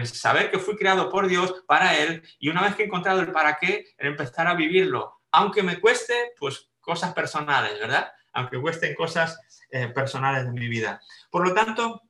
[0.05, 3.33] saber que fui creado por Dios para Él y una vez que he encontrado el
[3.33, 5.21] para qué, empezar a vivirlo.
[5.31, 8.13] Aunque me cueste, pues cosas personales, ¿verdad?
[8.33, 9.39] Aunque cuesten cosas
[9.71, 11.01] eh, personales de mi vida.
[11.31, 12.03] Por lo tanto,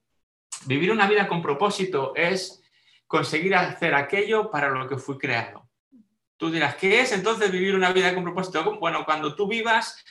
[0.65, 2.63] vivir una vida con propósito es
[3.07, 5.69] conseguir hacer aquello para lo que fui creado.
[6.39, 8.79] Tú dirás, ¿qué es entonces vivir una vida con propósito?
[8.79, 10.03] Bueno, cuando tú vivas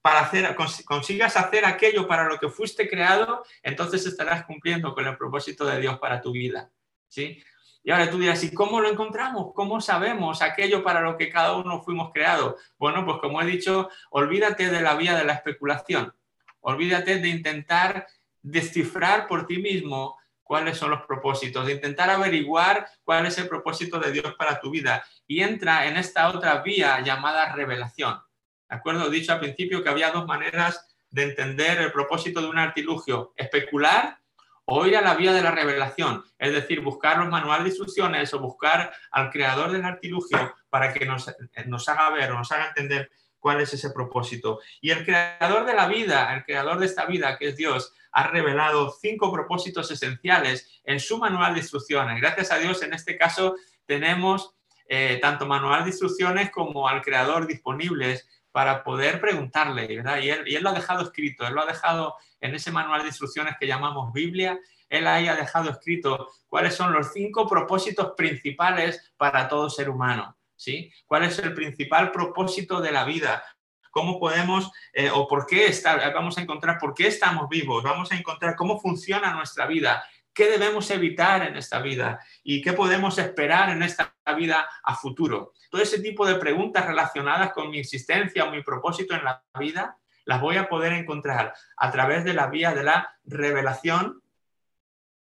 [0.00, 5.16] para hacer, consigas hacer aquello para lo que fuiste creado, entonces estarás cumpliendo con el
[5.16, 6.70] propósito de Dios para tu vida.
[7.08, 7.42] ¿sí?
[7.84, 9.52] Y ahora tú dirás, ¿y cómo lo encontramos?
[9.54, 12.54] ¿Cómo sabemos aquello para lo que cada uno fuimos creados?
[12.78, 16.14] Bueno, pues como he dicho, olvídate de la vía de la especulación.
[16.60, 18.06] Olvídate de intentar
[18.40, 23.98] descifrar por ti mismo cuáles son los propósitos, de intentar averiguar cuál es el propósito
[23.98, 25.04] de Dios para tu vida.
[25.26, 28.20] Y entra en esta otra vía llamada revelación.
[28.68, 29.06] ¿De acuerdo?
[29.06, 33.32] He dicho al principio que había dos maneras de entender el propósito de un artilugio,
[33.36, 34.21] especular
[34.64, 38.32] o ir a la vía de la revelación, es decir, buscar los manuales de instrucciones
[38.32, 41.30] o buscar al creador del artilugio para que nos,
[41.66, 44.60] nos haga ver o nos haga entender cuál es ese propósito.
[44.80, 48.28] Y el creador de la vida, el creador de esta vida, que es Dios, ha
[48.28, 52.20] revelado cinco propósitos esenciales en su manual de instrucciones.
[52.20, 54.54] Gracias a Dios, en este caso, tenemos
[54.86, 59.88] eh, tanto manual de instrucciones como al creador disponibles para poder preguntarle.
[59.90, 63.00] Y él, y él, lo ha dejado escrito, él lo ha dejado en ese manual
[63.00, 68.12] de instrucciones que llamamos Biblia, él ahí ha dejado escrito cuáles son los cinco propósitos
[68.14, 70.92] principales para todo ser humano, ¿sí?
[71.06, 73.42] ¿Cuál es el principal propósito de la vida?
[73.90, 77.82] ¿Cómo podemos eh, o por qué está, vamos a encontrar por qué estamos vivos?
[77.82, 82.72] Vamos a encontrar cómo funciona nuestra vida, qué debemos evitar en esta vida y qué
[82.72, 85.52] podemos esperar en esta vida a futuro.
[85.70, 89.98] Todo ese tipo de preguntas relacionadas con mi existencia o mi propósito en la vida,
[90.24, 94.22] las voy a poder encontrar a través de la vía de la revelación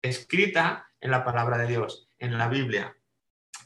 [0.02, 2.96] escrita en la palabra de Dios, en la Biblia.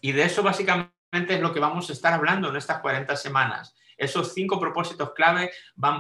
[0.00, 0.90] Y de eso básicamente
[1.29, 3.74] es lo que vamos a estar hablando en estas 40 semanas.
[3.96, 5.50] Esos cinco propósitos clave,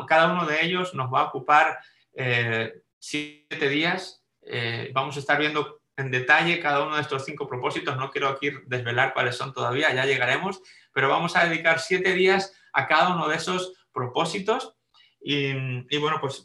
[0.08, 1.78] cada uno de ellos nos va a ocupar
[2.14, 4.19] eh, siete días.
[4.42, 7.96] Eh, vamos a estar viendo en detalle cada uno de estos cinco propósitos.
[7.96, 10.60] No quiero aquí desvelar cuáles son todavía, ya llegaremos,
[10.92, 14.76] pero vamos a dedicar siete días a cada uno de esos propósitos
[15.20, 16.44] y, bueno, pues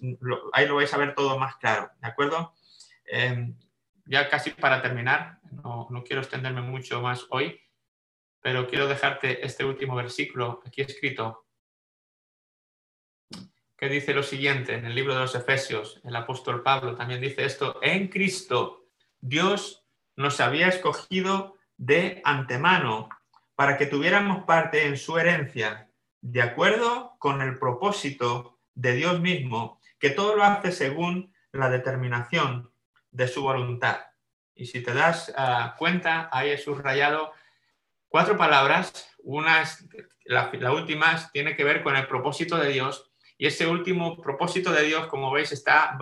[0.51, 2.53] ahí lo vais a ver todo más claro, ¿de acuerdo?
[3.05, 3.57] Em,
[4.05, 7.59] ya casi para terminar, no, no quiero extenderme mucho más hoy,
[8.41, 11.44] pero quiero dejarte este último versículo aquí escrito
[13.77, 17.45] que dice lo siguiente en el libro de los Efesios, el apóstol Pablo también dice
[17.45, 18.85] esto, en Cristo
[19.19, 19.85] Dios
[20.15, 23.09] nos había escogido de antemano
[23.55, 25.89] para que tuviéramos parte en su herencia,
[26.21, 32.71] de acuerdo con el propósito de Dios mismo, que todo lo hace según la determinación
[33.11, 33.99] de su voluntad.
[34.55, 37.31] Y si te das ah, cuenta, ahí he subrayado
[38.07, 39.09] cuatro palabras.
[39.23, 39.85] Una es,
[40.25, 43.11] la, última tiene que ver con el propósito de Dios.
[43.37, 45.97] Y ese último propósito de Dios, como veis, está,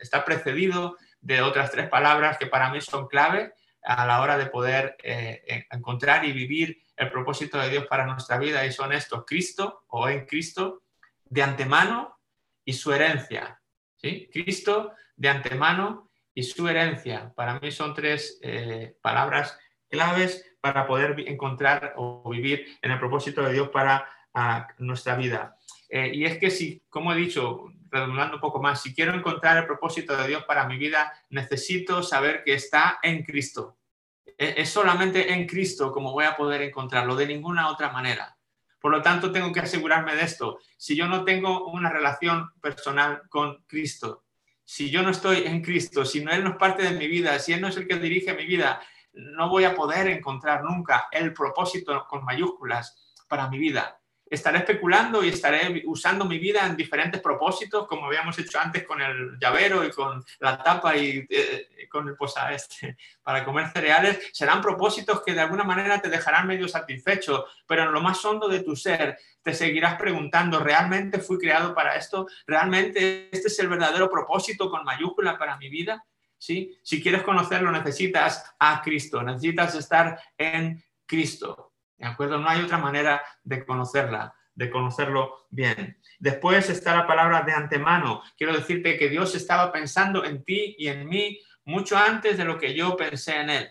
[0.00, 4.46] está precedido de otras tres palabras que para mí son clave a la hora de
[4.46, 9.24] poder eh, encontrar y vivir el propósito de Dios para nuestra vida y son estos,
[9.26, 10.82] Cristo o en Cristo,
[11.24, 12.18] de antemano
[12.64, 13.60] y su herencia.
[13.96, 14.28] ¿sí?
[14.32, 17.32] Cristo de antemano y su herencia.
[17.34, 19.58] Para mí son tres eh, palabras
[19.88, 25.56] claves para poder encontrar o vivir en el propósito de Dios para ah, nuestra vida.
[25.88, 29.56] Eh, y es que si, como he dicho, redundando un poco más, si quiero encontrar
[29.58, 33.78] el propósito de Dios para mi vida, necesito saber que está en Cristo.
[34.26, 38.36] E, es solamente en Cristo como voy a poder encontrarlo, de ninguna otra manera.
[38.80, 40.58] Por lo tanto, tengo que asegurarme de esto.
[40.76, 44.24] Si yo no tengo una relación personal con Cristo,
[44.64, 47.38] si yo no estoy en Cristo, si no Él no es parte de mi vida,
[47.38, 48.80] si Él no es el que dirige mi vida,
[49.12, 53.98] no voy a poder encontrar nunca el propósito con mayúsculas para mi vida
[54.28, 59.00] estaré especulando y estaré usando mi vida en diferentes propósitos, como habíamos hecho antes con
[59.00, 64.30] el llavero y con la tapa y eh, con el posa este, para comer cereales.
[64.32, 68.48] Serán propósitos que de alguna manera te dejarán medio satisfecho, pero en lo más hondo
[68.48, 72.26] de tu ser te seguirás preguntando, ¿realmente fui creado para esto?
[72.46, 76.04] ¿Realmente este es el verdadero propósito con mayúscula para mi vida?
[76.36, 76.76] ¿Sí?
[76.82, 81.65] Si quieres conocerlo, necesitas a Cristo, necesitas estar en Cristo.
[81.98, 82.38] ¿De acuerdo?
[82.38, 85.98] No hay otra manera de conocerla, de conocerlo bien.
[86.18, 88.22] Después está la palabra de antemano.
[88.36, 92.58] Quiero decirte que Dios estaba pensando en ti y en mí mucho antes de lo
[92.58, 93.70] que yo pensé en Él.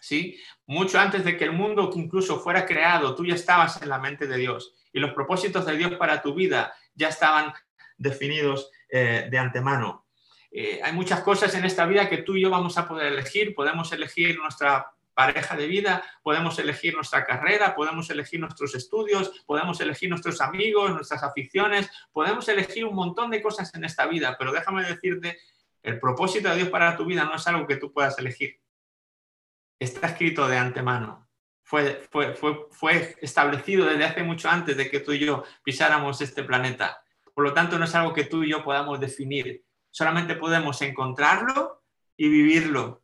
[0.00, 0.40] ¿Sí?
[0.66, 3.98] Mucho antes de que el mundo que incluso fuera creado, tú ya estabas en la
[3.98, 4.74] mente de Dios.
[4.92, 7.52] Y los propósitos de Dios para tu vida ya estaban
[7.96, 10.06] definidos eh, de antemano.
[10.50, 13.54] Eh, hay muchas cosas en esta vida que tú y yo vamos a poder elegir.
[13.54, 19.80] Podemos elegir nuestra pareja de vida, podemos elegir nuestra carrera, podemos elegir nuestros estudios, podemos
[19.80, 24.52] elegir nuestros amigos, nuestras aficiones, podemos elegir un montón de cosas en esta vida, pero
[24.52, 25.38] déjame decirte,
[25.82, 28.60] el propósito de Dios para tu vida no es algo que tú puedas elegir.
[29.78, 31.28] Está escrito de antemano.
[31.64, 36.20] Fue, fue, fue, fue establecido desde hace mucho antes de que tú y yo pisáramos
[36.20, 37.02] este planeta.
[37.34, 39.64] Por lo tanto, no es algo que tú y yo podamos definir.
[39.90, 41.82] Solamente podemos encontrarlo
[42.16, 43.01] y vivirlo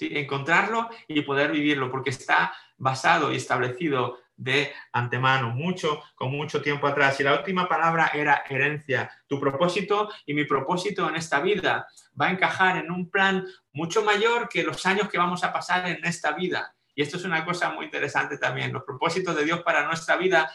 [0.00, 6.86] encontrarlo y poder vivirlo, porque está basado y establecido de antemano, mucho, con mucho tiempo
[6.86, 7.18] atrás.
[7.20, 9.10] Y la última palabra era herencia.
[9.26, 11.86] Tu propósito y mi propósito en esta vida
[12.20, 15.88] va a encajar en un plan mucho mayor que los años que vamos a pasar
[15.88, 16.74] en esta vida.
[16.94, 18.72] Y esto es una cosa muy interesante también.
[18.72, 20.50] Los propósitos de Dios para nuestra vida,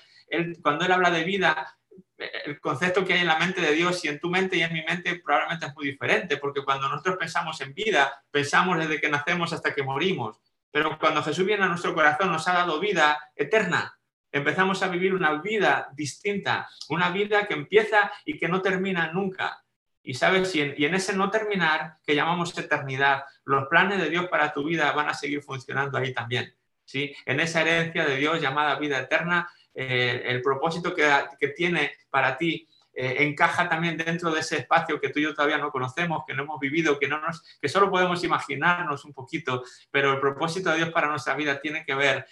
[0.61, 1.75] cuando Él habla de vida,
[2.45, 4.74] el concepto que hay en la mente de Dios y en tu mente y en
[4.74, 9.09] mi mente probablemente es muy diferente, porque cuando nosotros pensamos en vida, pensamos desde que
[9.09, 10.39] nacemos hasta que morimos.
[10.72, 13.97] Pero cuando Jesús viene a nuestro corazón, nos ha dado vida eterna.
[14.32, 19.61] Empezamos a vivir una vida distinta, una vida que empieza y que no termina nunca.
[20.03, 24.53] Y sabes, y en, ese no terminar, que llamamos eternidad, los planes de Dios para
[24.53, 26.55] tu vida van a seguir funcionando ahí también.
[26.86, 27.13] ¿sí?
[27.26, 32.67] En esa herencia de Dios llamada vida eterna, eh, el propósito que, tiene para ti
[32.93, 36.34] eh, encaja también dentro de ese espacio que tú y yo todavía no conocemos, que
[36.34, 41.07] no hemos vivido, que, solo podemos imaginarnos un poquito, pero el propósito de Dios para
[41.07, 42.26] nuestra vida tiene que ver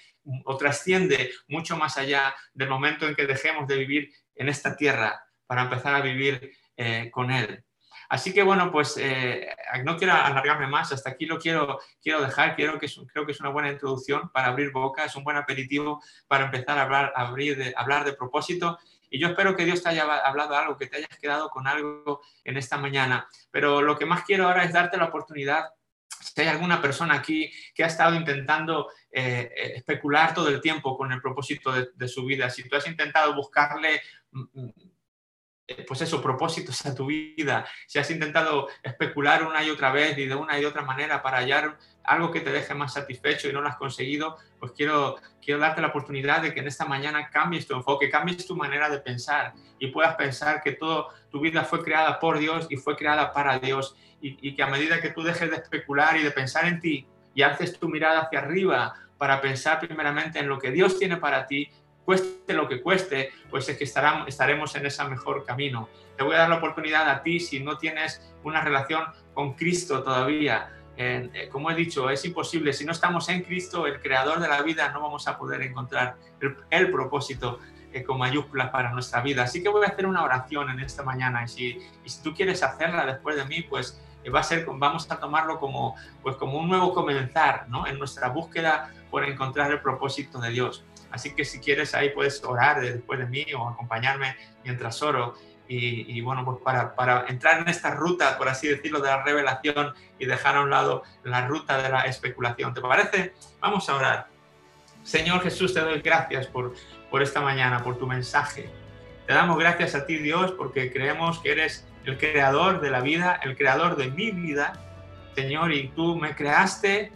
[0.44, 5.24] o trasciende mucho más allá del momento en que dejemos de vivir en esta tierra
[5.48, 7.64] para empezar a vivir eh, con Él.
[8.10, 12.56] Así que bueno, pues eh, no quiero alargarme más, hasta aquí lo quiero, quiero dejar,
[12.56, 16.02] quiero que creo que es una buena introducción para abrir boca, es un buen aperitivo
[16.28, 18.80] para empezar a hablar, abrir de, hablar de propósito.
[19.12, 22.22] Y yo espero que Dios te haya hablado algo, que te hayas quedado con algo
[22.44, 23.28] en esta mañana.
[23.52, 25.66] Pero lo que más quiero ahora es darte la oportunidad
[26.20, 31.12] si hay alguna persona aquí que ha estado intentando eh, especular todo el tiempo con
[31.12, 34.02] el propósito de, de, su vida, si tú has intentado buscarle
[34.32, 34.72] mm, mm,
[35.88, 40.26] pues eso, propósitos a tu vida, si has intentado especular una y otra vez y
[40.26, 43.62] de una y otra manera para hallar algo que te deje más satisfecho y no
[43.62, 47.68] lo has conseguido, pues quiero, quiero darte la oportunidad de que en esta mañana cambies
[47.68, 51.84] tu enfoque, cambies tu manera de pensar y puedas pensar que toda tu vida fue
[51.84, 53.96] creada por Dios y fue creada para Dios.
[54.22, 57.42] Y que a medida que tú dejes de especular y de pensar en ti y
[57.42, 61.70] haces tu mirada hacia arriba para pensar primeramente en lo que Dios tiene para ti,
[62.10, 65.90] cueste lo que cueste, pues es que estaremos en ese mejor camino.
[66.18, 69.04] Te voy a dar la oportunidad a ti si no tienes una relación
[69.36, 70.72] con Cristo todavía.
[70.98, 72.74] Eh, como he dicho, es imposible.
[72.74, 76.16] Si no estamos en Cristo, el creador de la vida, no vamos a poder encontrar
[76.72, 77.60] el, propósito
[77.94, 79.44] eh, con mayúsculas para nuestra vida.
[79.44, 82.64] Así que voy a hacer una oración en esta mañana y si, si tú quieres
[82.64, 86.58] hacerla después de mí, pues eh, va a ser, vamos a tomarlo como, pues como
[86.58, 87.86] un nuevo comenzar ¿no?
[87.86, 90.84] en nuestra búsqueda por encontrar el propósito de Dios.
[91.12, 95.36] Así que si quieres ahí puedes orar después de mí o acompañarme mientras oro.
[95.72, 99.94] Y, bueno, pues para, para, entrar en esta ruta, por así decirlo, de la revelación
[100.18, 102.74] y dejar a un lado la ruta de la especulación.
[102.74, 103.34] ¿Te parece?
[103.60, 104.28] Vamos a orar.
[105.04, 106.74] Señor Jesús, te doy gracias por,
[107.12, 108.68] por esta mañana, por tu mensaje.
[109.28, 113.40] Te damos gracias a ti, Dios, porque creemos que eres el creador de la vida,
[113.44, 114.74] el creador de mi vida,
[115.36, 117.12] Señor, y tú me creaste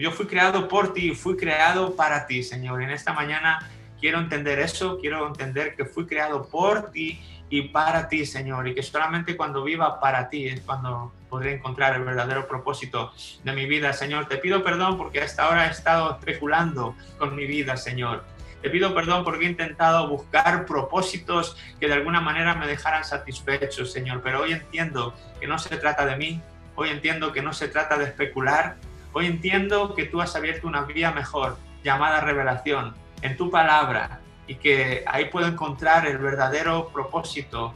[0.00, 2.82] yo fui creado por ti, fui creado para ti, Señor.
[2.82, 3.68] En esta mañana
[4.00, 7.20] quiero entender eso, quiero entender que fui creado por ti
[7.50, 11.96] y para ti, Señor, y que solamente cuando viva para ti es cuando podré encontrar
[11.96, 13.12] el verdadero propósito
[13.44, 14.26] de mi vida, Señor.
[14.26, 18.24] Te pido perdón porque hasta ahora he estado especulando con mi vida, Señor.
[18.62, 23.84] Te pido perdón porque he intentado buscar propósitos que de alguna manera me dejaran satisfecho,
[23.84, 26.40] Señor, pero hoy entiendo que no se trata de mí,
[26.74, 28.76] hoy entiendo que no se trata de especular,
[29.12, 34.56] hoy entiendo que tú has abierto una vía mejor llamada revelación en tu palabra y
[34.56, 37.74] que ahí puedo encontrar el verdadero propósito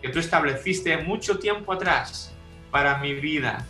[0.00, 2.34] que tú estableciste mucho tiempo atrás
[2.70, 3.64] para mi vida.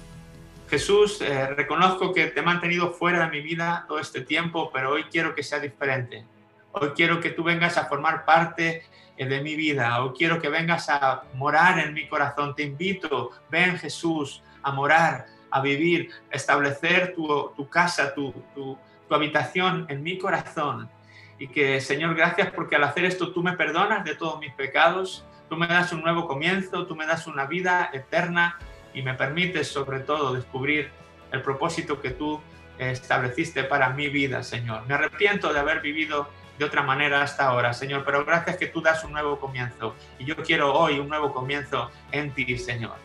[0.68, 4.92] Jesús, eh, reconozco que te he mantenido fuera de mi vida todo este tiempo, pero
[4.92, 6.24] hoy quiero que sea diferente.
[6.72, 8.84] Hoy quiero que tú vengas a formar parte
[9.16, 10.02] eh, de mi vida.
[10.02, 12.54] Hoy quiero que vengas a morar en mi corazón.
[12.56, 18.76] Te invito, ven Jesús, a morar, a vivir, establecer tu, casa, tu, tu,
[19.08, 20.90] tu habitación en mi corazón.
[21.38, 25.24] Y que, Señor, gracias porque al hacer esto tú me perdonas de todos mis pecados,
[25.48, 28.58] tú me das un nuevo comienzo, tú me das una vida eterna
[28.92, 30.90] y me permites sobre todo descubrir
[31.30, 32.40] el propósito que tú
[32.76, 34.84] estableciste para mi vida, Señor.
[34.88, 36.28] Me arrepiento de haber vivido
[36.58, 40.24] de otra manera hasta ahora, Señor, pero gracias que tú das un nuevo comienzo y
[40.24, 43.03] yo quiero hoy un nuevo comienzo en ti, Señor.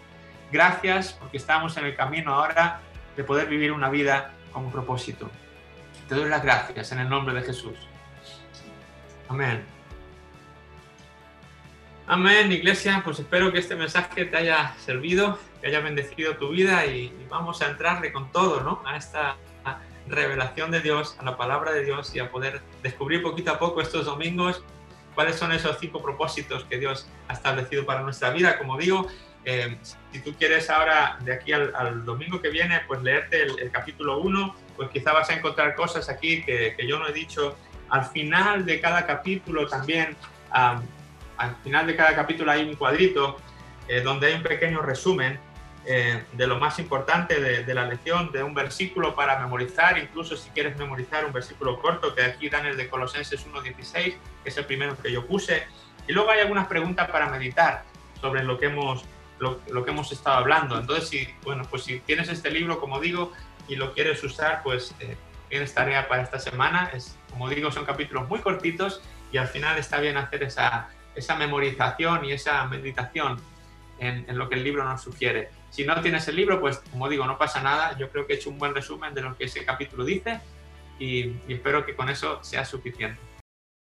[0.52, 2.82] Gracias porque estamos en el camino ahora
[3.16, 5.30] de poder vivir una vida con propósito.
[6.08, 7.78] Te doy las gracias en el nombre de Jesús.
[9.28, 9.64] Amén.
[12.08, 13.02] Amén, iglesia.
[13.06, 17.62] Pues espero que este mensaje te haya servido, que haya bendecido tu vida y, vamos
[17.62, 18.82] a entrarle con todo, ¿no?
[18.86, 19.36] A esta
[20.08, 23.80] revelación de Dios, a la palabra de Dios y a poder descubrir poquito a poco
[23.80, 24.64] estos domingos
[25.14, 28.58] cuáles son esos cinco propósitos que Dios ha establecido para nuestra vida.
[28.58, 29.08] Como digo,
[29.50, 29.78] eh,
[30.12, 34.56] si tú quieres ahora, de aquí al, domingo que viene, pues leerte el, capítulo 1,
[34.76, 37.58] pues quizá vas a encontrar cosas aquí que, yo no he dicho.
[37.89, 40.16] Al final de cada capítulo también,
[40.52, 43.38] al final de cada capítulo hay un cuadrito
[43.88, 45.39] eh, donde hay un pequeño resumen
[45.86, 50.52] eh, de lo más importante de, la lección, de un versículo para memorizar, incluso si
[50.52, 53.93] quieres memorizar un versículo corto, que aquí dan el de Colosenses 1.16,
[54.43, 55.64] que es el primero que yo puse.
[56.08, 57.84] Y luego hay algunas preguntas para meditar
[58.22, 59.04] sobre lo que hemos,
[59.40, 60.78] lo, que hemos estado hablando.
[60.78, 63.32] Entonces, si, bueno, pues si tienes este libro, como digo,
[63.68, 65.16] y lo quieres usar, pues eh,
[65.50, 66.92] tienes tarea para esta semana.
[66.94, 71.36] Es, como digo, son capítulos muy cortitos y al final está bien hacer esa, esa
[71.36, 73.40] memorización y esa meditación
[74.00, 75.50] en, lo que el libro nos sugiere.
[75.70, 77.98] Si no tienes el libro, pues como digo, no pasa nada.
[77.98, 80.40] Yo creo que he hecho un buen resumen de lo que ese capítulo dice
[81.00, 83.29] y espero que con eso sea suficiente.